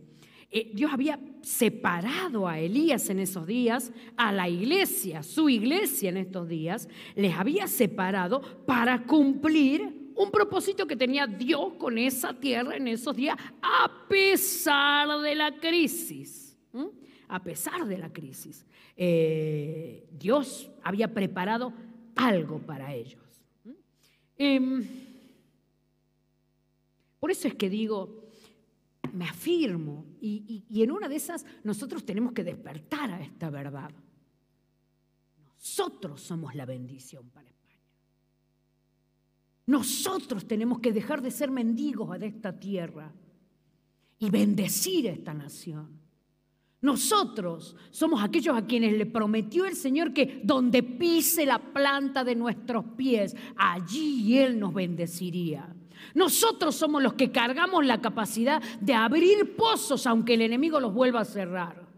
[0.51, 6.17] eh, Dios había separado a Elías en esos días, a la iglesia, su iglesia en
[6.17, 12.75] estos días, les había separado para cumplir Un propósito que tenía Dios con esa tierra
[12.75, 16.57] en esos días, a pesar de la crisis.
[17.29, 18.65] A pesar de la crisis.
[18.97, 21.71] Eh, Dios había preparado
[22.17, 23.21] algo para ellos.
[24.37, 24.85] Em,
[27.17, 28.18] por eso es que digo,
[29.13, 33.91] me afirmo, y, en una de esas nosotros tenemos que despertar a esta verdad.
[35.55, 37.79] Nosotros somos la bendición para España.
[39.65, 43.13] Nosotros tenemos que dejar de ser mendigos de esta tierra
[44.19, 45.99] y bendecir a esta nación.
[46.81, 52.35] Nosotros somos aquellos a quienes le prometió el Señor que donde pise la planta de
[52.35, 55.75] nuestros pies, allí Él nos bendeciría.
[56.13, 61.21] Nosotros somos los que cargamos la capacidad de abrir pozos aunque el enemigo los vuelva
[61.21, 61.88] a cerrar.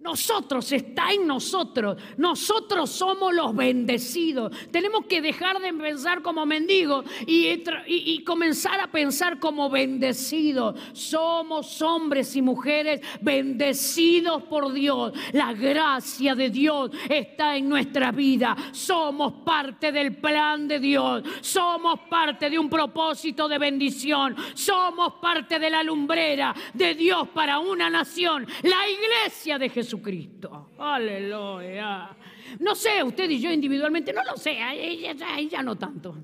[0.00, 2.00] Nosotros, está en nosotros.
[2.16, 4.50] Nosotros somos los bendecidos.
[4.70, 10.80] Tenemos que dejar de pensar como mendigos y, comenzar a pensar como bendecidos.
[10.94, 15.12] Somos hombres y mujeres bendecidos por Dios.
[15.32, 18.56] La gracia de Dios está en nuestra vida.
[18.72, 21.24] Somos parte del plan de Dios.
[21.42, 24.34] Somos parte de un propósito de bendición.
[24.54, 28.46] Somos parte de la lumbrera de Dios para una nación.
[28.62, 29.89] La iglesia de Jesús.
[29.90, 30.70] Jesucristo.
[30.78, 32.16] Aleluya.
[32.60, 36.16] No sé, usted y yo individualmente, no lo sé, ahí ya no tanto.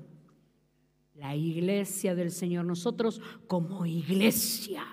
[1.15, 4.85] La iglesia del Señor, nosotros como iglesia.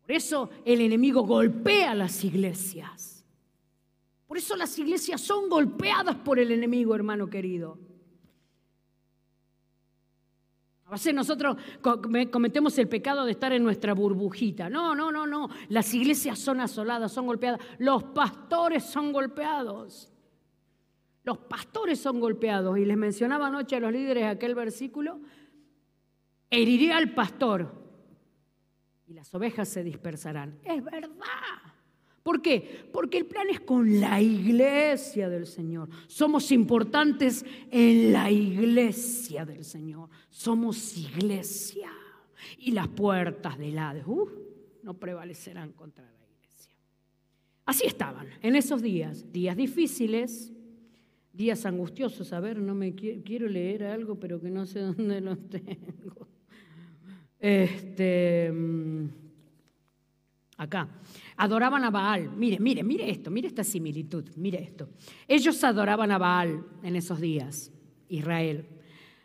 [0.00, 3.26] Por eso el enemigo golpea las iglesias.
[4.26, 7.78] Por eso las iglesias son golpeadas por el enemigo, hermano querido.
[10.92, 14.68] A nosotros cometemos el pecado de estar en nuestra burbujita.
[14.68, 15.48] No, no, no, no.
[15.70, 17.60] Las iglesias son asoladas, son golpeadas.
[17.78, 20.12] Los pastores son golpeados.
[21.24, 22.76] Los pastores son golpeados.
[22.76, 25.20] Y les mencionaba anoche a los líderes aquel versículo.
[26.50, 27.72] Heriré al pastor
[29.06, 30.58] y las ovejas se dispersarán.
[30.62, 31.71] Es verdad.
[32.22, 32.86] ¿Por qué?
[32.92, 35.88] Porque el plan es con la iglesia del Señor.
[36.06, 40.08] Somos importantes en la iglesia del Señor.
[40.30, 41.90] Somos iglesia.
[42.58, 44.28] Y las puertas del Hades uh,
[44.82, 46.76] no prevalecerán contra la iglesia.
[47.64, 50.52] Así estaban en esos días, días difíciles,
[51.32, 52.32] días angustiosos.
[52.32, 56.28] A ver, no me quiero, leer algo, pero que no sé dónde lo tengo.
[57.40, 59.21] Este, mm,
[60.62, 60.88] acá
[61.36, 62.30] adoraban a Baal.
[62.36, 64.88] Mire, mire, mire esto, mire esta similitud, mire esto.
[65.26, 67.72] Ellos adoraban a Baal en esos días,
[68.08, 68.66] Israel.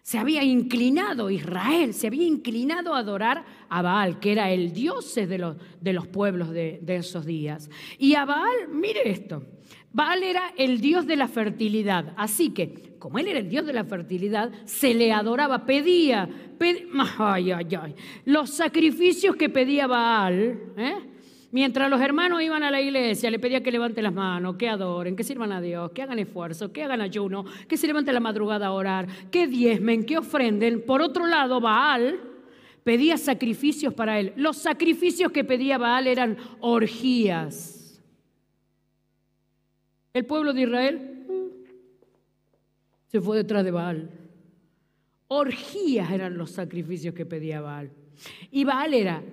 [0.02, 5.14] Se había inclinado Israel, se había inclinado a adorar a Baal, que era el dios
[5.16, 7.70] de los, de los pueblos de, esos días.
[8.00, 9.44] Y a Baal, mire esto,
[9.92, 12.14] Baal era el dios de la fertilidad.
[12.16, 16.30] Así que, como él era el dios de la fertilidad, se le adoraba, pedía,
[17.20, 21.17] ay, ay, ay, los sacrificios que pedía Baal, ¿eh?
[21.52, 25.16] Mientras los hermanos iban a la iglesia, le pedía que levanten las manos, que adoren,
[25.16, 28.68] que sirvan a Dios, que hagan esfuerzo, que hagan ayuno, que se levanten la madrugada
[28.68, 30.86] a orar, que diezmen, que ofrenden.
[30.86, 32.20] Por otro lado, Baal
[32.84, 34.34] pedía sacrificios para él.
[34.36, 38.04] Los sacrificios que pedía Baal eran orgías.
[40.14, 41.68] El pueblo de Israel mm,
[43.08, 44.12] se fue detrás de Baal.
[45.30, 47.92] Orgías eran los sacrificios que pedía Baal.
[48.52, 49.24] Y Baal era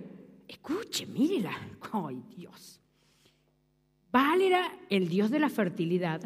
[0.49, 1.53] Escuche, mírela.
[1.93, 2.81] ¡Ay, Dios!
[4.11, 6.21] Baal era el dios de la fertilidad,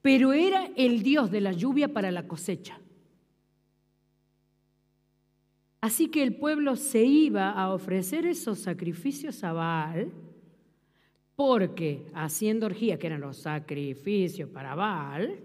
[0.00, 2.80] pero era el dios de la lluvia para la cosecha.
[5.82, 10.12] Así que el pueblo se iba a ofrecer esos sacrificios a Baal,
[11.36, 15.40] porque haciendo orgía, que eran los sacrificios para Baal,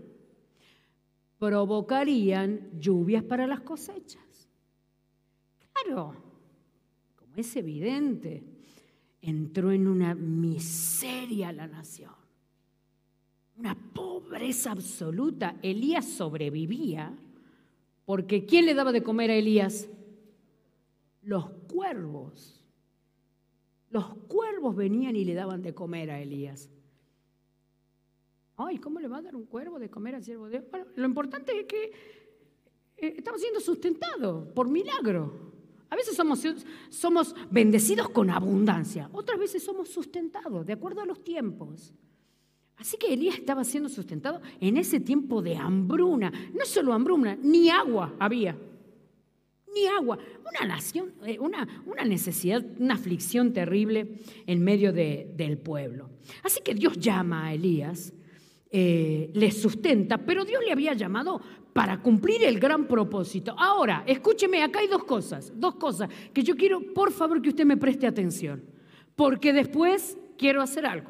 [1.39, 4.49] provocarían lluvias para las cosechas.
[5.73, 6.24] Claro,
[7.35, 8.43] es evidente,
[9.21, 12.13] entró en una miseria la nación,
[13.57, 15.55] una pobreza absoluta.
[15.61, 17.15] Elías sobrevivía
[18.05, 19.89] porque ¿quién le daba de comer a Elías?
[21.23, 22.63] Los cuervos.
[23.89, 26.69] Los cuervos venían y le daban de comer a Elías.
[28.57, 30.65] Ay, ¿cómo le va a dar un cuervo de comer al siervo de Dios?
[30.69, 31.83] Bueno, lo importante es que
[32.97, 35.54] eh, estamos siendo sustentados por milagro.
[35.95, 36.45] A veces somos,
[36.89, 41.93] somos bendecidos con abundancia, otras veces somos sustentados de acuerdo a los tiempos.
[42.75, 46.33] Así que Elías estaba siendo sustentado en ese tiempo de hambruna.
[46.53, 48.57] No solo hambruna, ni agua había.
[49.73, 50.19] Ni agua.
[50.41, 56.09] Una nación, eh, una, una necesidad, una aflicción terrible en medio del pueblo.
[56.43, 58.11] Así que Dios llama a Elías
[58.69, 61.41] eh, le sustenta, pero Dios le había llamado
[61.73, 63.55] para cumplir el gran propósito.
[63.57, 67.65] Ahora, escúcheme, acá hay dos cosas, dos cosas que yo quiero, por favor, que usted
[67.65, 68.63] me preste atención,
[69.15, 71.09] porque después quiero hacer algo.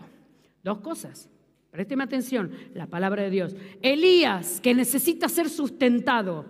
[0.64, 1.30] Dos cosas.
[1.70, 3.56] Présteme atención, la palabra de Dios.
[3.82, 6.46] Elías, que necesita ser sustentado,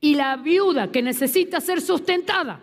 [0.00, 2.60] y la viuda, que necesita ser sustentada.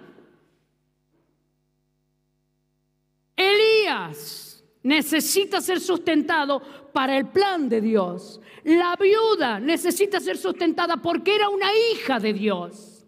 [3.35, 4.48] Elías
[4.83, 6.61] necesita ser sustentado
[6.93, 8.39] para el plan de Dios.
[8.63, 13.05] La viuda necesita ser sustentada porque era una hija de Dios.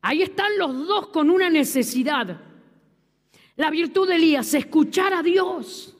[0.00, 2.40] Ahí están los dos con una necesidad.
[3.56, 5.96] La virtud de Elías, escuchar a Dios.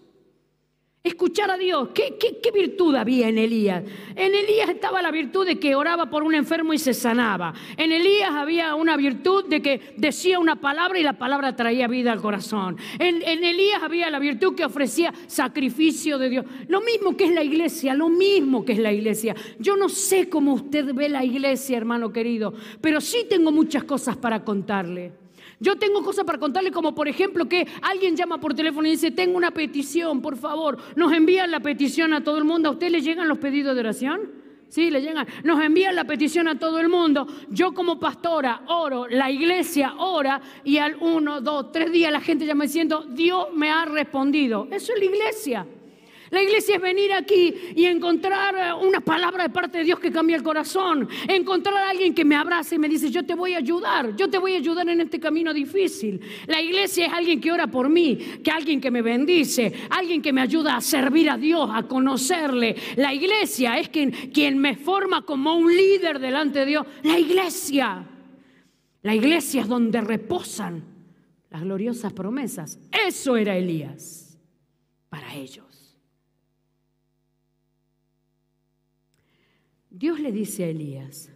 [1.04, 1.88] Escuchar a Dios.
[1.92, 3.82] ¿Qué, virtud había en Elías?
[4.14, 7.52] En Elías estaba la virtud de que oraba por un enfermo y se sanaba.
[7.76, 12.12] En Elías había una virtud de que decía una palabra y la palabra traía vida
[12.12, 12.76] al corazón.
[13.00, 16.46] En, en Elías había la virtud que ofrecía sacrificio de Dios.
[16.68, 19.34] Lo mismo que es la iglesia, lo mismo que es la iglesia.
[19.58, 24.16] Yo no sé cómo usted ve la iglesia, hermano querido, pero sí tengo muchas cosas
[24.16, 25.21] para contarle.
[25.62, 29.12] Yo tengo cosas para contarle, como por ejemplo que alguien llama por teléfono y dice,
[29.12, 32.68] tengo una petición, por favor, nos envían la petición a todo el mundo.
[32.68, 34.32] ¿A usted le llegan los pedidos de oración?
[34.66, 35.24] Sí, le llegan.
[35.44, 37.28] Nos envían la petición a todo el mundo.
[37.48, 42.44] Yo como pastora oro, la iglesia ora y al uno, dos, tres días la gente
[42.44, 44.66] llama diciendo, Dios me ha respondido.
[44.72, 45.66] Eso es la iglesia.
[46.32, 50.10] La iglesia es venir aquí y encontrar eh, una palabra de parte de Dios que
[50.10, 51.06] cambia el corazón.
[51.28, 54.30] Encontrar a alguien que me abrace y me dice, yo te voy a ayudar, yo
[54.30, 56.22] te voy a ayudar en este camino difícil.
[56.46, 60.32] La iglesia es alguien que ora por mí, que alguien que me bendice, alguien que
[60.32, 62.76] me ayuda a servir a Dios, a conocerle.
[62.96, 66.86] La iglesia es quien, quien me forma como un líder delante de Dios.
[67.02, 68.08] La iglesia.
[69.02, 70.82] La iglesia es donde reposan
[71.50, 72.78] las gloriosas promesas.
[73.06, 74.38] Eso era Elías
[75.10, 75.71] para ellos.
[80.02, 81.30] Dios le dice a Elías,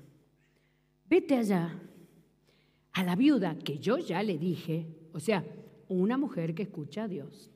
[1.08, 1.80] vete allá
[2.90, 5.44] a la viuda que yo ya le dije, o sea,
[5.86, 7.48] una mujer que escucha a Dios,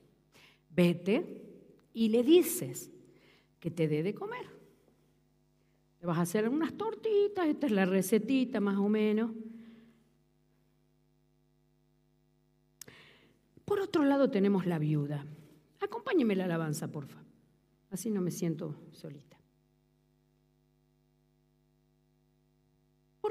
[0.70, 1.50] vete
[1.92, 2.92] y le dices
[3.58, 4.46] que te dé de comer.
[5.98, 9.32] Te vas a hacer unas tortitas, esta es la recetita más o menos.
[13.64, 15.26] Por otro lado tenemos la viuda.
[15.80, 17.20] Acompáñeme la alabanza, porfa.
[17.90, 19.29] Así no me siento solita.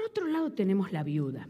[0.00, 1.46] Por otro lado tenemos la viuda.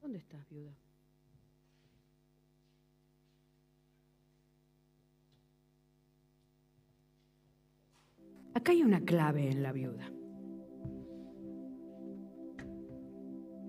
[0.00, 0.74] ¿Dónde estás, viuda?
[8.54, 10.10] Acá hay una clave en la viuda.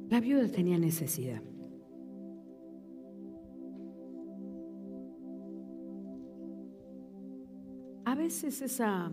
[0.09, 1.43] La viuda tenía necesidad.
[8.29, 9.11] Veces esa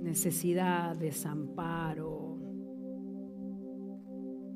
[0.00, 2.38] necesidad, desamparo,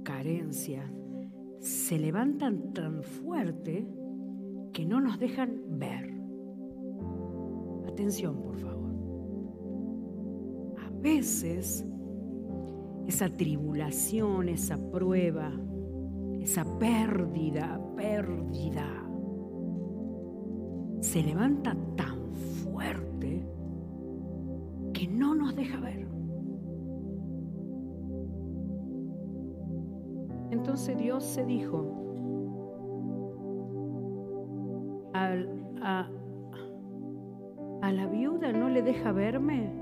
[0.03, 0.91] carencia,
[1.59, 3.87] se levantan tan fuerte
[4.73, 6.19] que no nos dejan ver.
[7.87, 8.95] Atención, por favor.
[10.79, 11.85] A veces
[13.07, 15.53] esa tribulación, esa prueba,
[16.41, 18.89] esa pérdida, pérdida,
[21.03, 22.14] se levanta tan
[31.35, 31.85] se dijo,
[35.13, 36.07] a,
[37.83, 39.73] a la viuda no le deja verme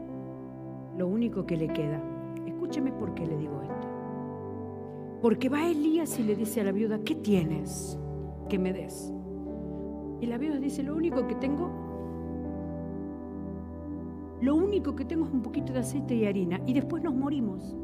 [0.96, 2.03] lo único que le queda.
[2.46, 3.88] Escúcheme por qué le digo esto.
[5.20, 7.98] Porque va Elías y le dice a la viuda, ¿qué tienes
[8.48, 9.12] que me des?
[10.22, 11.70] Y la viuda dice, lo único que tengo
[14.40, 17.76] lo único que tengo es un poquito de aceite y harina y después nos morimos.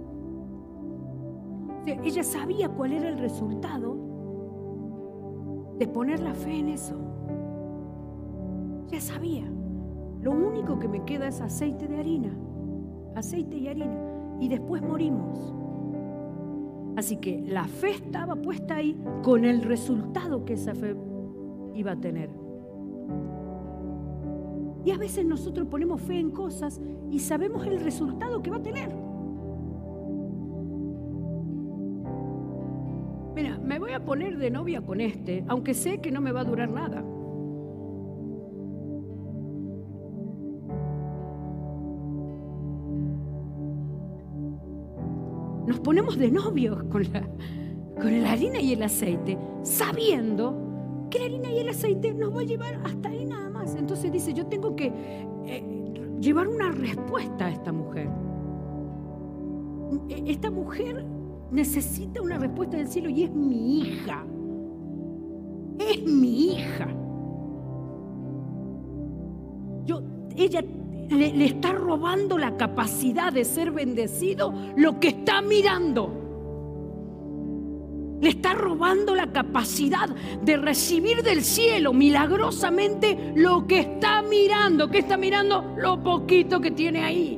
[2.02, 3.96] Ella sabía cuál era el resultado
[5.78, 6.96] de poner la fe en eso.
[8.88, 9.44] Ya sabía.
[10.20, 12.36] Lo único que me queda es aceite de harina.
[13.14, 13.98] Aceite y harina.
[14.40, 15.54] Y después morimos.
[16.96, 20.96] Así que la fe estaba puesta ahí con el resultado que esa fe
[21.74, 22.30] iba a tener.
[24.84, 26.80] Y a veces nosotros ponemos fe en cosas
[27.10, 29.07] y sabemos el resultado que va a tener.
[33.78, 36.68] Voy a poner de novia con este, aunque sé que no me va a durar
[36.70, 37.02] nada.
[45.66, 47.28] Nos ponemos de novios con la,
[48.00, 52.40] con la harina y el aceite, sabiendo que la harina y el aceite nos va
[52.40, 53.74] a llevar hasta ahí nada más.
[53.74, 54.92] Entonces dice, yo tengo que
[55.46, 55.62] eh,
[56.20, 58.08] llevar una respuesta a esta mujer.
[60.08, 61.04] E, esta mujer
[61.50, 64.24] necesita una respuesta del cielo y es mi hija.
[65.78, 66.88] Es mi hija.
[69.84, 70.02] Yo,
[70.36, 70.60] ella
[71.10, 76.18] le, le está robando la capacidad de ser bendecido lo que está mirando.
[78.20, 80.08] Le está robando la capacidad
[80.42, 84.90] de recibir del cielo milagrosamente lo que está mirando.
[84.90, 85.74] ¿Qué está mirando?
[85.76, 87.37] Lo poquito que tiene ahí.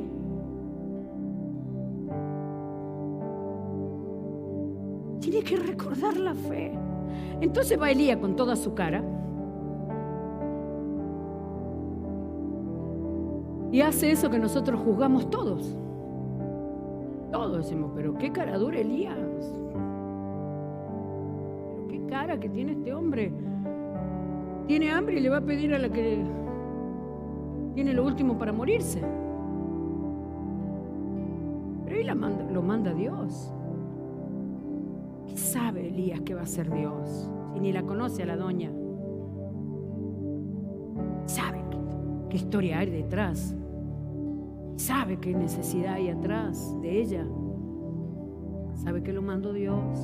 [6.34, 6.72] Fe.
[7.40, 9.02] Entonces va Elías con toda su cara
[13.72, 15.76] y hace eso que nosotros juzgamos todos.
[17.30, 19.16] Todos decimos, pero qué cara dura Elías
[22.10, 23.32] cara que tiene este hombre.
[24.66, 26.22] Tiene hambre y le va a pedir a la que
[27.74, 29.00] tiene lo último para morirse.
[31.84, 33.52] Pero ahí la manda, lo manda Dios.
[35.50, 37.28] ¿Qué sabe Elías que va a ser Dios?
[37.52, 38.70] Si ni la conoce a la doña.
[41.26, 41.64] Sabe
[42.28, 43.56] qué historia hay detrás.
[44.76, 47.26] Sabe qué necesidad hay atrás de ella.
[48.76, 49.98] Sabe que lo mandó Dios.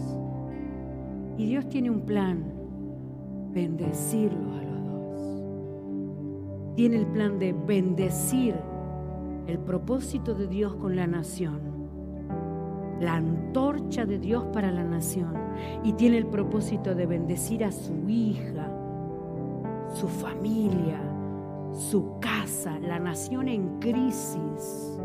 [1.38, 2.42] Y Dios tiene un plan,
[3.52, 5.44] bendecirlos a los dos.
[6.74, 8.56] Tiene el plan de bendecir
[9.46, 11.85] el propósito de Dios con la nación,
[13.00, 15.34] la antorcha de Dios para la nación.
[15.84, 18.70] Y tiene el propósito de bendecir a su hija,
[19.94, 21.00] su familia,
[21.72, 24.98] su casa, la nación en crisis,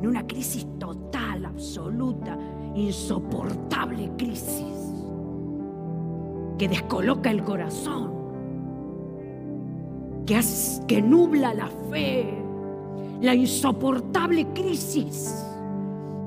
[0.00, 2.38] en una crisis total, absoluta,
[2.74, 4.92] insoportable crisis
[6.58, 8.12] que descoloca el corazón,
[10.26, 10.40] que,
[10.86, 12.32] que nubla la fe,
[13.20, 15.53] la insoportable crisis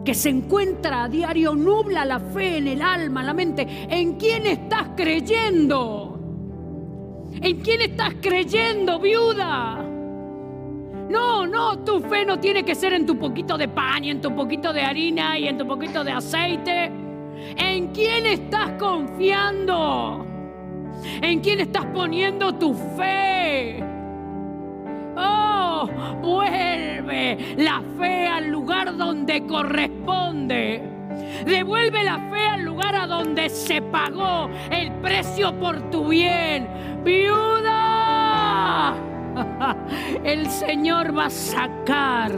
[0.07, 3.67] que se encuentra a diario nubla la fe en el alma, la mente.
[3.89, 6.17] ¿En quién estás creyendo?
[7.41, 9.83] ¿En quién estás creyendo, viuda?
[11.09, 14.21] No, no, tu fe no tiene que ser en tu poquito de pan y en
[14.21, 16.89] tu poquito de harina y en tu poquito de aceite.
[17.57, 20.25] ¿En quién estás confiando?
[21.21, 23.83] ¿En quién estás poniendo tu fe?
[25.17, 25.46] Oh,
[26.21, 30.81] vuelve la fe al lugar donde corresponde.
[31.45, 36.67] Devuelve la fe al lugar a donde se pagó el precio por tu bien.
[37.03, 38.93] Viuda,
[40.23, 42.31] el Señor va a sacar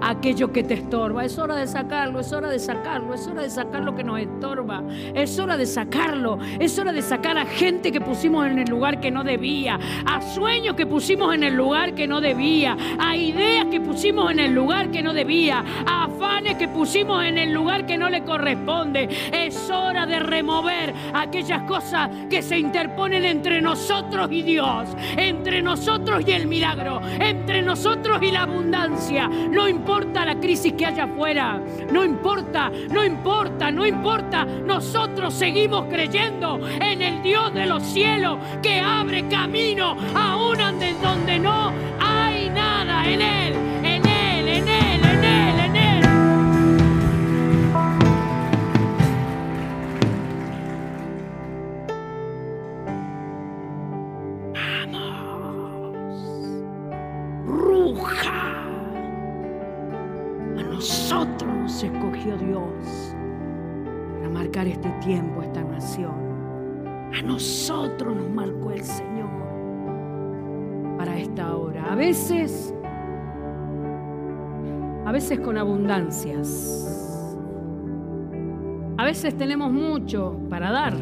[0.00, 1.24] aquello que te estorba.
[1.24, 4.20] Es hora de sacarlo, es hora de sacarlo, es hora de sacar lo que nos
[4.20, 4.82] estorba.
[5.14, 9.00] Es hora de sacarlo, es hora de sacar a gente que pusimos en el lugar
[9.00, 13.66] que no debía, a sueños que pusimos en el lugar que no debía, a ideas
[13.66, 17.86] que pusimos en el lugar que no debía, a afanes que pusimos en el lugar
[17.86, 19.08] que no le corresponde.
[19.32, 26.22] Es hora de remover aquellas cosas que se interponen entre nosotros y Dios, entre nosotros
[26.26, 29.28] y el milagro, entre nosotros y la abundancia.
[29.28, 31.60] No importa importa la crisis que haya afuera,
[31.90, 34.44] no importa, no importa, no importa.
[34.44, 40.58] Nosotros seguimos creyendo en el Dios de los cielos que abre camino aún
[41.02, 43.69] donde no hay nada en Él, en Él,
[64.66, 66.14] este tiempo, esta nación.
[67.12, 69.28] A nosotros nos marcó el Señor
[70.96, 71.92] para esta hora.
[71.92, 72.74] A veces,
[75.04, 77.36] a veces con abundancias.
[78.96, 80.94] A veces tenemos mucho para dar,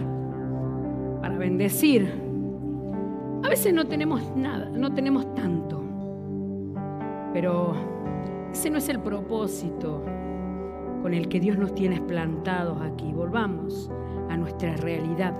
[1.20, 2.10] para bendecir.
[3.42, 5.82] A veces no tenemos nada, no tenemos tanto.
[7.32, 7.74] Pero
[8.52, 10.02] ese no es el propósito
[11.02, 13.12] con el que Dios nos tiene plantados aquí.
[13.12, 13.90] Volvamos
[14.28, 15.34] a nuestra realidad.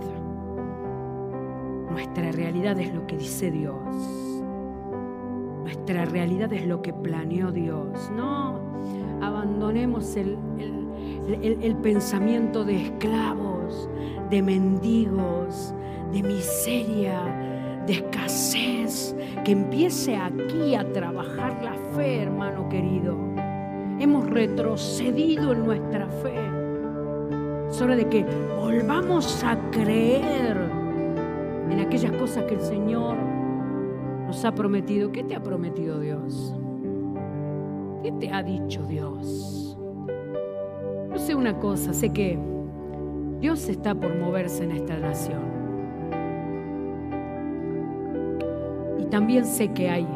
[1.90, 3.76] Nuestra realidad es lo que dice Dios.
[5.62, 8.10] Nuestra realidad es lo que planeó Dios.
[8.14, 8.60] No
[9.20, 10.38] abandonemos el,
[11.42, 13.88] el pensamiento de esclavos,
[14.30, 15.74] de mendigos,
[16.12, 17.20] de miseria,
[17.86, 23.27] de escasez, que empiece aquí a trabajar la fe, hermano querido.
[24.00, 26.34] Hemos retrocedido en nuestra fe.
[27.70, 28.24] Es de que
[28.60, 30.56] volvamos a creer
[31.70, 33.16] en aquellas cosas que el Señor
[34.26, 35.12] nos ha prometido.
[35.12, 36.54] ¿Qué te ha prometido Dios?
[38.02, 39.76] ¿Qué te ha dicho Dios?
[41.12, 42.38] Yo sé una cosa, sé que
[43.40, 45.42] Dios está por moverse en esta nación.
[48.98, 50.06] Y también sé que hay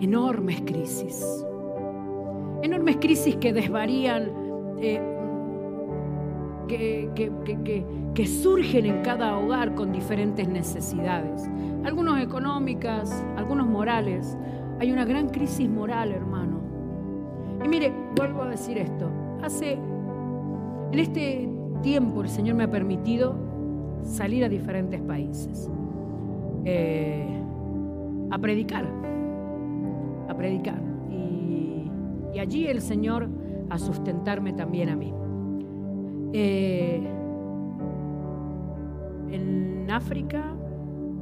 [0.00, 1.44] enormes crisis.
[2.62, 4.30] Enormes crisis que desvarían,
[4.80, 5.00] eh,
[6.68, 11.50] que, surgen en cada hogar con diferentes necesidades.
[11.84, 14.36] Algunos económicas, algunos morales.
[14.78, 16.60] Hay una gran crisis moral, hermano.
[17.64, 19.10] Y mire, vuelvo a decir esto.
[19.42, 19.72] Hace,
[20.92, 21.48] en este
[21.82, 23.34] tiempo el Señor me ha permitido
[24.04, 25.68] salir a diferentes países,
[26.64, 27.26] eh,
[28.30, 28.86] a predicar,
[30.28, 30.91] a predicar.
[32.32, 33.28] Y, allí el Señor
[33.70, 35.12] a sustentarme también a mí.
[36.32, 37.02] Eh,
[39.30, 40.54] en África,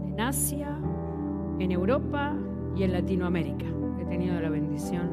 [0.07, 0.79] en Asia,
[1.59, 2.37] en Europa
[2.77, 3.67] y en Latinoamérica.
[4.01, 5.11] He tenido la bendición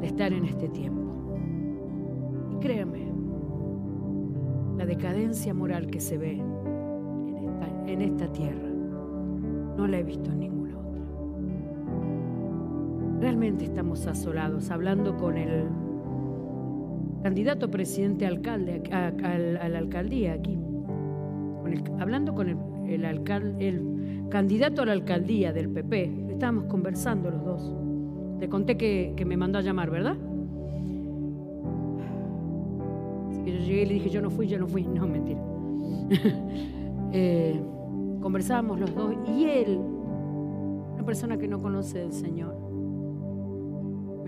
[0.00, 1.34] de estar en este tiempo.
[2.52, 3.12] Y créeme,
[4.76, 6.42] la decadencia moral que se ve
[7.86, 8.68] en esta, tierra,
[9.76, 10.59] no la he visto en otra.
[13.20, 15.66] Realmente estamos asolados, hablando con el
[17.22, 20.58] candidato presidente alcalde a, la alcaldía aquí,
[21.98, 22.48] hablando con
[22.88, 27.74] el, alcalde, el candidato a la alcaldía del PP, estábamos conversando los dos.
[28.40, 30.16] Le conté que, que me mandó a llamar, ¿verdad?
[33.44, 34.82] yo llegué y le dije, yo no fui, yo no fui.
[34.84, 35.40] No, mentira.
[37.12, 37.60] eh,
[38.20, 39.78] conversábamos los dos y él,
[40.94, 42.69] una persona que no conoce al Señor,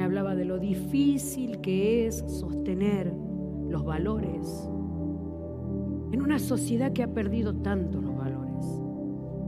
[0.03, 3.13] hablaba de lo difícil que es sostener
[3.69, 4.69] los valores
[6.13, 8.67] en una sociedad que ha perdido tanto los valores.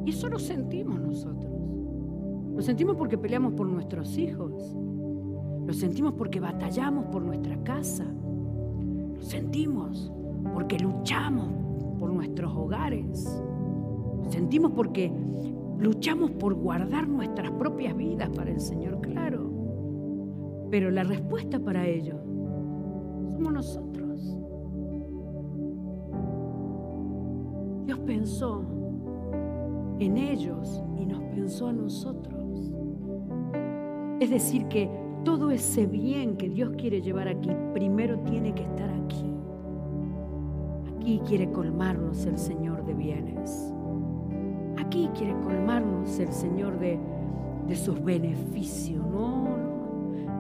[0.07, 1.53] Y eso lo sentimos nosotros.
[2.55, 4.75] Lo sentimos porque peleamos por nuestros hijos.
[5.67, 8.07] Lo sentimos porque batallamos por nuestra casa
[9.25, 10.13] sentimos
[10.53, 11.49] porque luchamos
[11.99, 13.43] por nuestros hogares.
[14.29, 15.13] sentimos porque
[15.79, 19.44] luchamos por guardar nuestras propias vidas para el Señor, claro.
[20.75, 22.17] Pero la respuesta para ello
[23.31, 24.37] somos nosotros.
[27.87, 28.65] Dios pensó
[30.01, 32.73] en ellos y nos pensó a nosotros.
[34.19, 34.91] Es decir, que
[35.23, 39.33] todo ese bien que Dios quiere llevar aquí, primero tiene que estar aquí.
[40.93, 43.73] Aquí quiere colmarnos el Señor de bienes.
[44.79, 46.99] Aquí quiere colmarnos el Señor de,
[47.77, 49.07] sus beneficios.
[49.07, 49.74] No,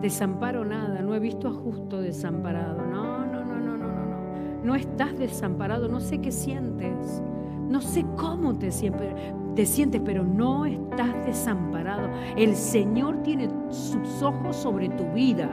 [0.01, 1.03] desamparo nada.
[1.03, 2.82] No he visto a justo desamparado.
[2.86, 4.64] No, no, no, no, no, no, no.
[4.64, 5.88] No estás desamparado.
[5.88, 7.22] No sé qué sientes.
[7.68, 9.14] No sé cómo te sientes,
[9.57, 12.09] te sientes, pero no estás desamparado.
[12.36, 15.51] El Señor tiene sus ojos sobre tu vida.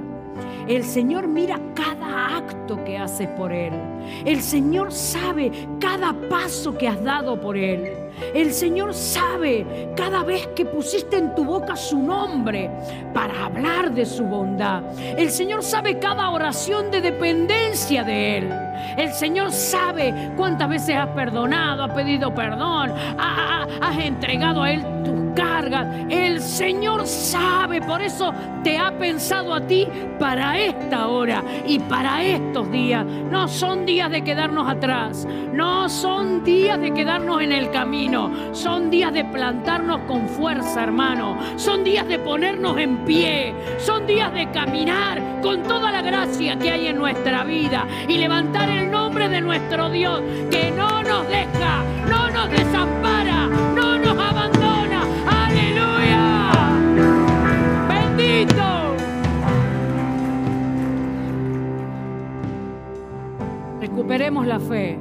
[0.68, 3.74] El Señor mira cada acto que haces por Él.
[4.26, 7.92] El Señor sabe cada paso que has dado por Él.
[8.34, 9.66] El Señor sabe
[9.96, 12.70] cada vez que pusiste en tu boca su nombre
[13.14, 14.84] para hablar de su bondad.
[15.18, 18.71] El Señor sabe cada oración de dependencia de Él.
[18.98, 25.22] El Señor sabe cuántas veces has perdonado, has pedido perdón, has entregado a Él tus
[25.36, 25.88] cargas.
[26.10, 29.88] El Señor sabe, por eso te ha pensado a ti
[30.20, 33.06] para esta hora y para estos días.
[33.06, 38.90] No son días de quedarnos atrás, no son días de quedarnos en el camino, son
[38.90, 41.38] días de plantarnos con fuerza, hermano.
[41.56, 46.72] Son días de ponernos en pie, son días de caminar con toda la gracia que
[46.72, 51.84] hay en nuestra vida y levantar el nombre de nuestro Dios, que no nos deja,
[52.10, 55.04] no nos desampara, no nos abandona.
[55.46, 56.52] Aleluya.
[57.88, 58.96] Bendito.
[63.80, 64.98] Recuperemos la fe.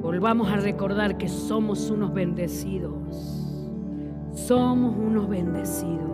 [0.00, 3.44] Volvamos a recordar que somos unos bendecidos.
[4.34, 6.04] Somos unos bendecidos.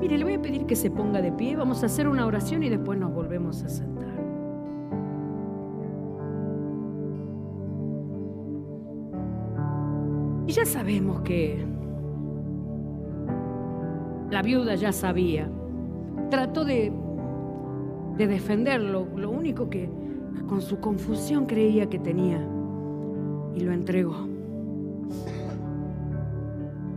[0.00, 2.62] Mire, le voy a pedir que se ponga de pie, vamos a hacer una oración
[2.62, 4.19] y después nos volvemos a sentar.
[10.50, 11.64] Y ya sabemos que
[14.32, 15.48] la viuda ya sabía,
[16.28, 16.92] trató de,
[18.16, 19.88] de defenderlo, lo único que
[20.48, 22.44] con su confusión creía que tenía,
[23.54, 24.26] y lo entregó.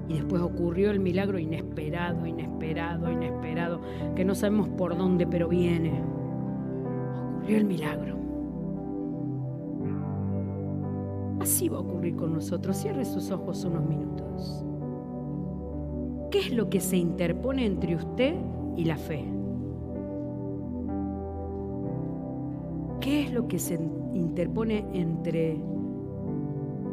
[0.08, 3.82] Y después ocurrió el milagro inesperado, inesperado, inesperado,
[4.16, 6.02] que no sabemos por dónde, pero viene.
[7.38, 8.23] ocurrió el milagro.
[11.44, 12.78] Así va a ocurrir con nosotros.
[12.78, 14.64] Cierre sus ojos unos minutos.
[16.32, 18.34] ¿Qué es lo que se interpone entre usted
[18.78, 19.26] y la fe?
[23.02, 23.78] ¿Qué es lo que se
[24.14, 25.62] interpone entre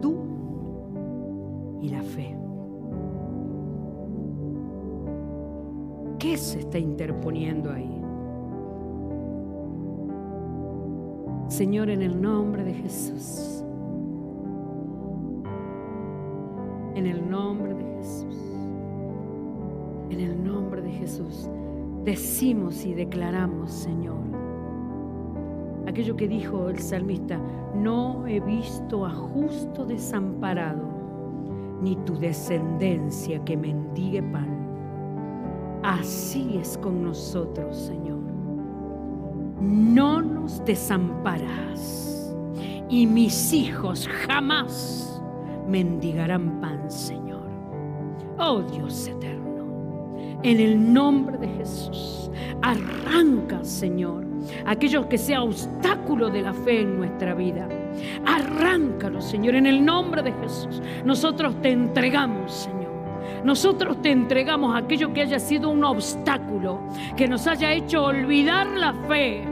[0.03, 0.16] tú
[1.80, 2.36] y la fe?
[6.18, 8.03] ¿Qué se está interponiendo ahí?
[11.46, 13.59] Señor, en el nombre de Jesús.
[16.95, 18.36] En el nombre de Jesús.
[20.11, 21.49] En el nombre de Jesús.
[22.05, 24.18] Decimos y declaramos, Señor,
[25.86, 27.38] aquello que dijo el salmista,
[27.74, 30.82] no he visto a justo desamparado,
[31.82, 34.61] ni tu descendencia que mendigue pan.
[35.82, 38.20] Así es con nosotros, Señor.
[39.61, 42.34] No nos desamparás
[42.88, 45.19] y mis hijos jamás
[45.70, 47.48] mendigarán pan, Señor.
[48.38, 52.30] Oh Dios eterno, en el nombre de Jesús,
[52.62, 54.24] arranca, Señor,
[54.66, 57.68] aquello que sea obstáculo de la fe en nuestra vida.
[58.26, 60.82] Arráncalo, Señor, en el nombre de Jesús.
[61.04, 62.80] Nosotros te entregamos, Señor
[63.44, 66.80] nosotros te entregamos aquello que haya sido un obstáculo,
[67.16, 69.42] que nos haya hecho olvidar la fe.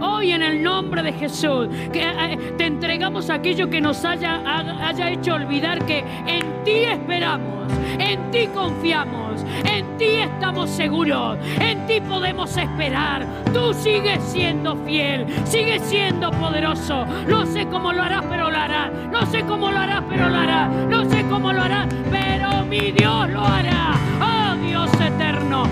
[0.00, 4.40] Hoy en el nombre de Jesús, que eh, te entregamos aquello que nos haya,
[4.86, 11.86] haya hecho olvidar que en ti esperamos, en ti confiamos, en ti estamos seguros, en
[11.86, 13.26] ti podemos esperar.
[13.52, 17.04] Tú sigues siendo fiel, sigues siendo poderoso.
[17.28, 18.90] No sé cómo lo harás, pero lo harás.
[19.10, 20.70] No sé cómo lo harás, pero lo harás.
[20.88, 23.94] No sé cómo lo harás, pero mi Dios lo hará.
[24.20, 25.64] Oh Dios eterno,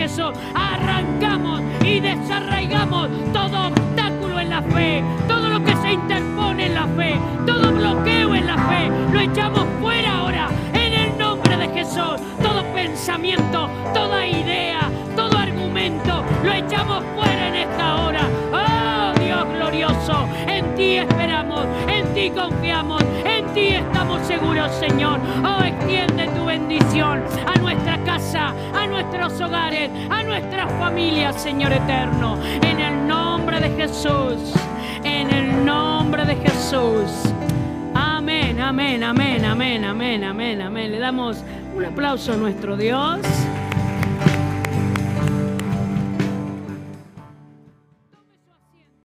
[0.00, 6.74] Jesús arrancamos y desarraigamos todo obstáculo en la fe, todo lo que se interpone en
[6.74, 11.68] la fe, todo bloqueo en la fe, lo echamos fuera ahora en el nombre de
[11.68, 12.16] Jesús.
[12.42, 18.39] Todo pensamiento, toda idea, todo argumento, lo echamos fuera en esta hora.
[19.44, 25.18] Glorioso, en ti esperamos, en ti confiamos, en ti estamos seguros, Señor.
[25.44, 32.38] Oh, extiende tu bendición a nuestra casa, a nuestros hogares, a nuestras familias, Señor eterno.
[32.62, 34.54] En el nombre de Jesús,
[35.04, 37.32] en el nombre de Jesús.
[37.94, 40.92] Amén, amén, amén, amén, amén, amén, amén.
[40.92, 41.42] Le damos
[41.74, 43.20] un aplauso a nuestro Dios.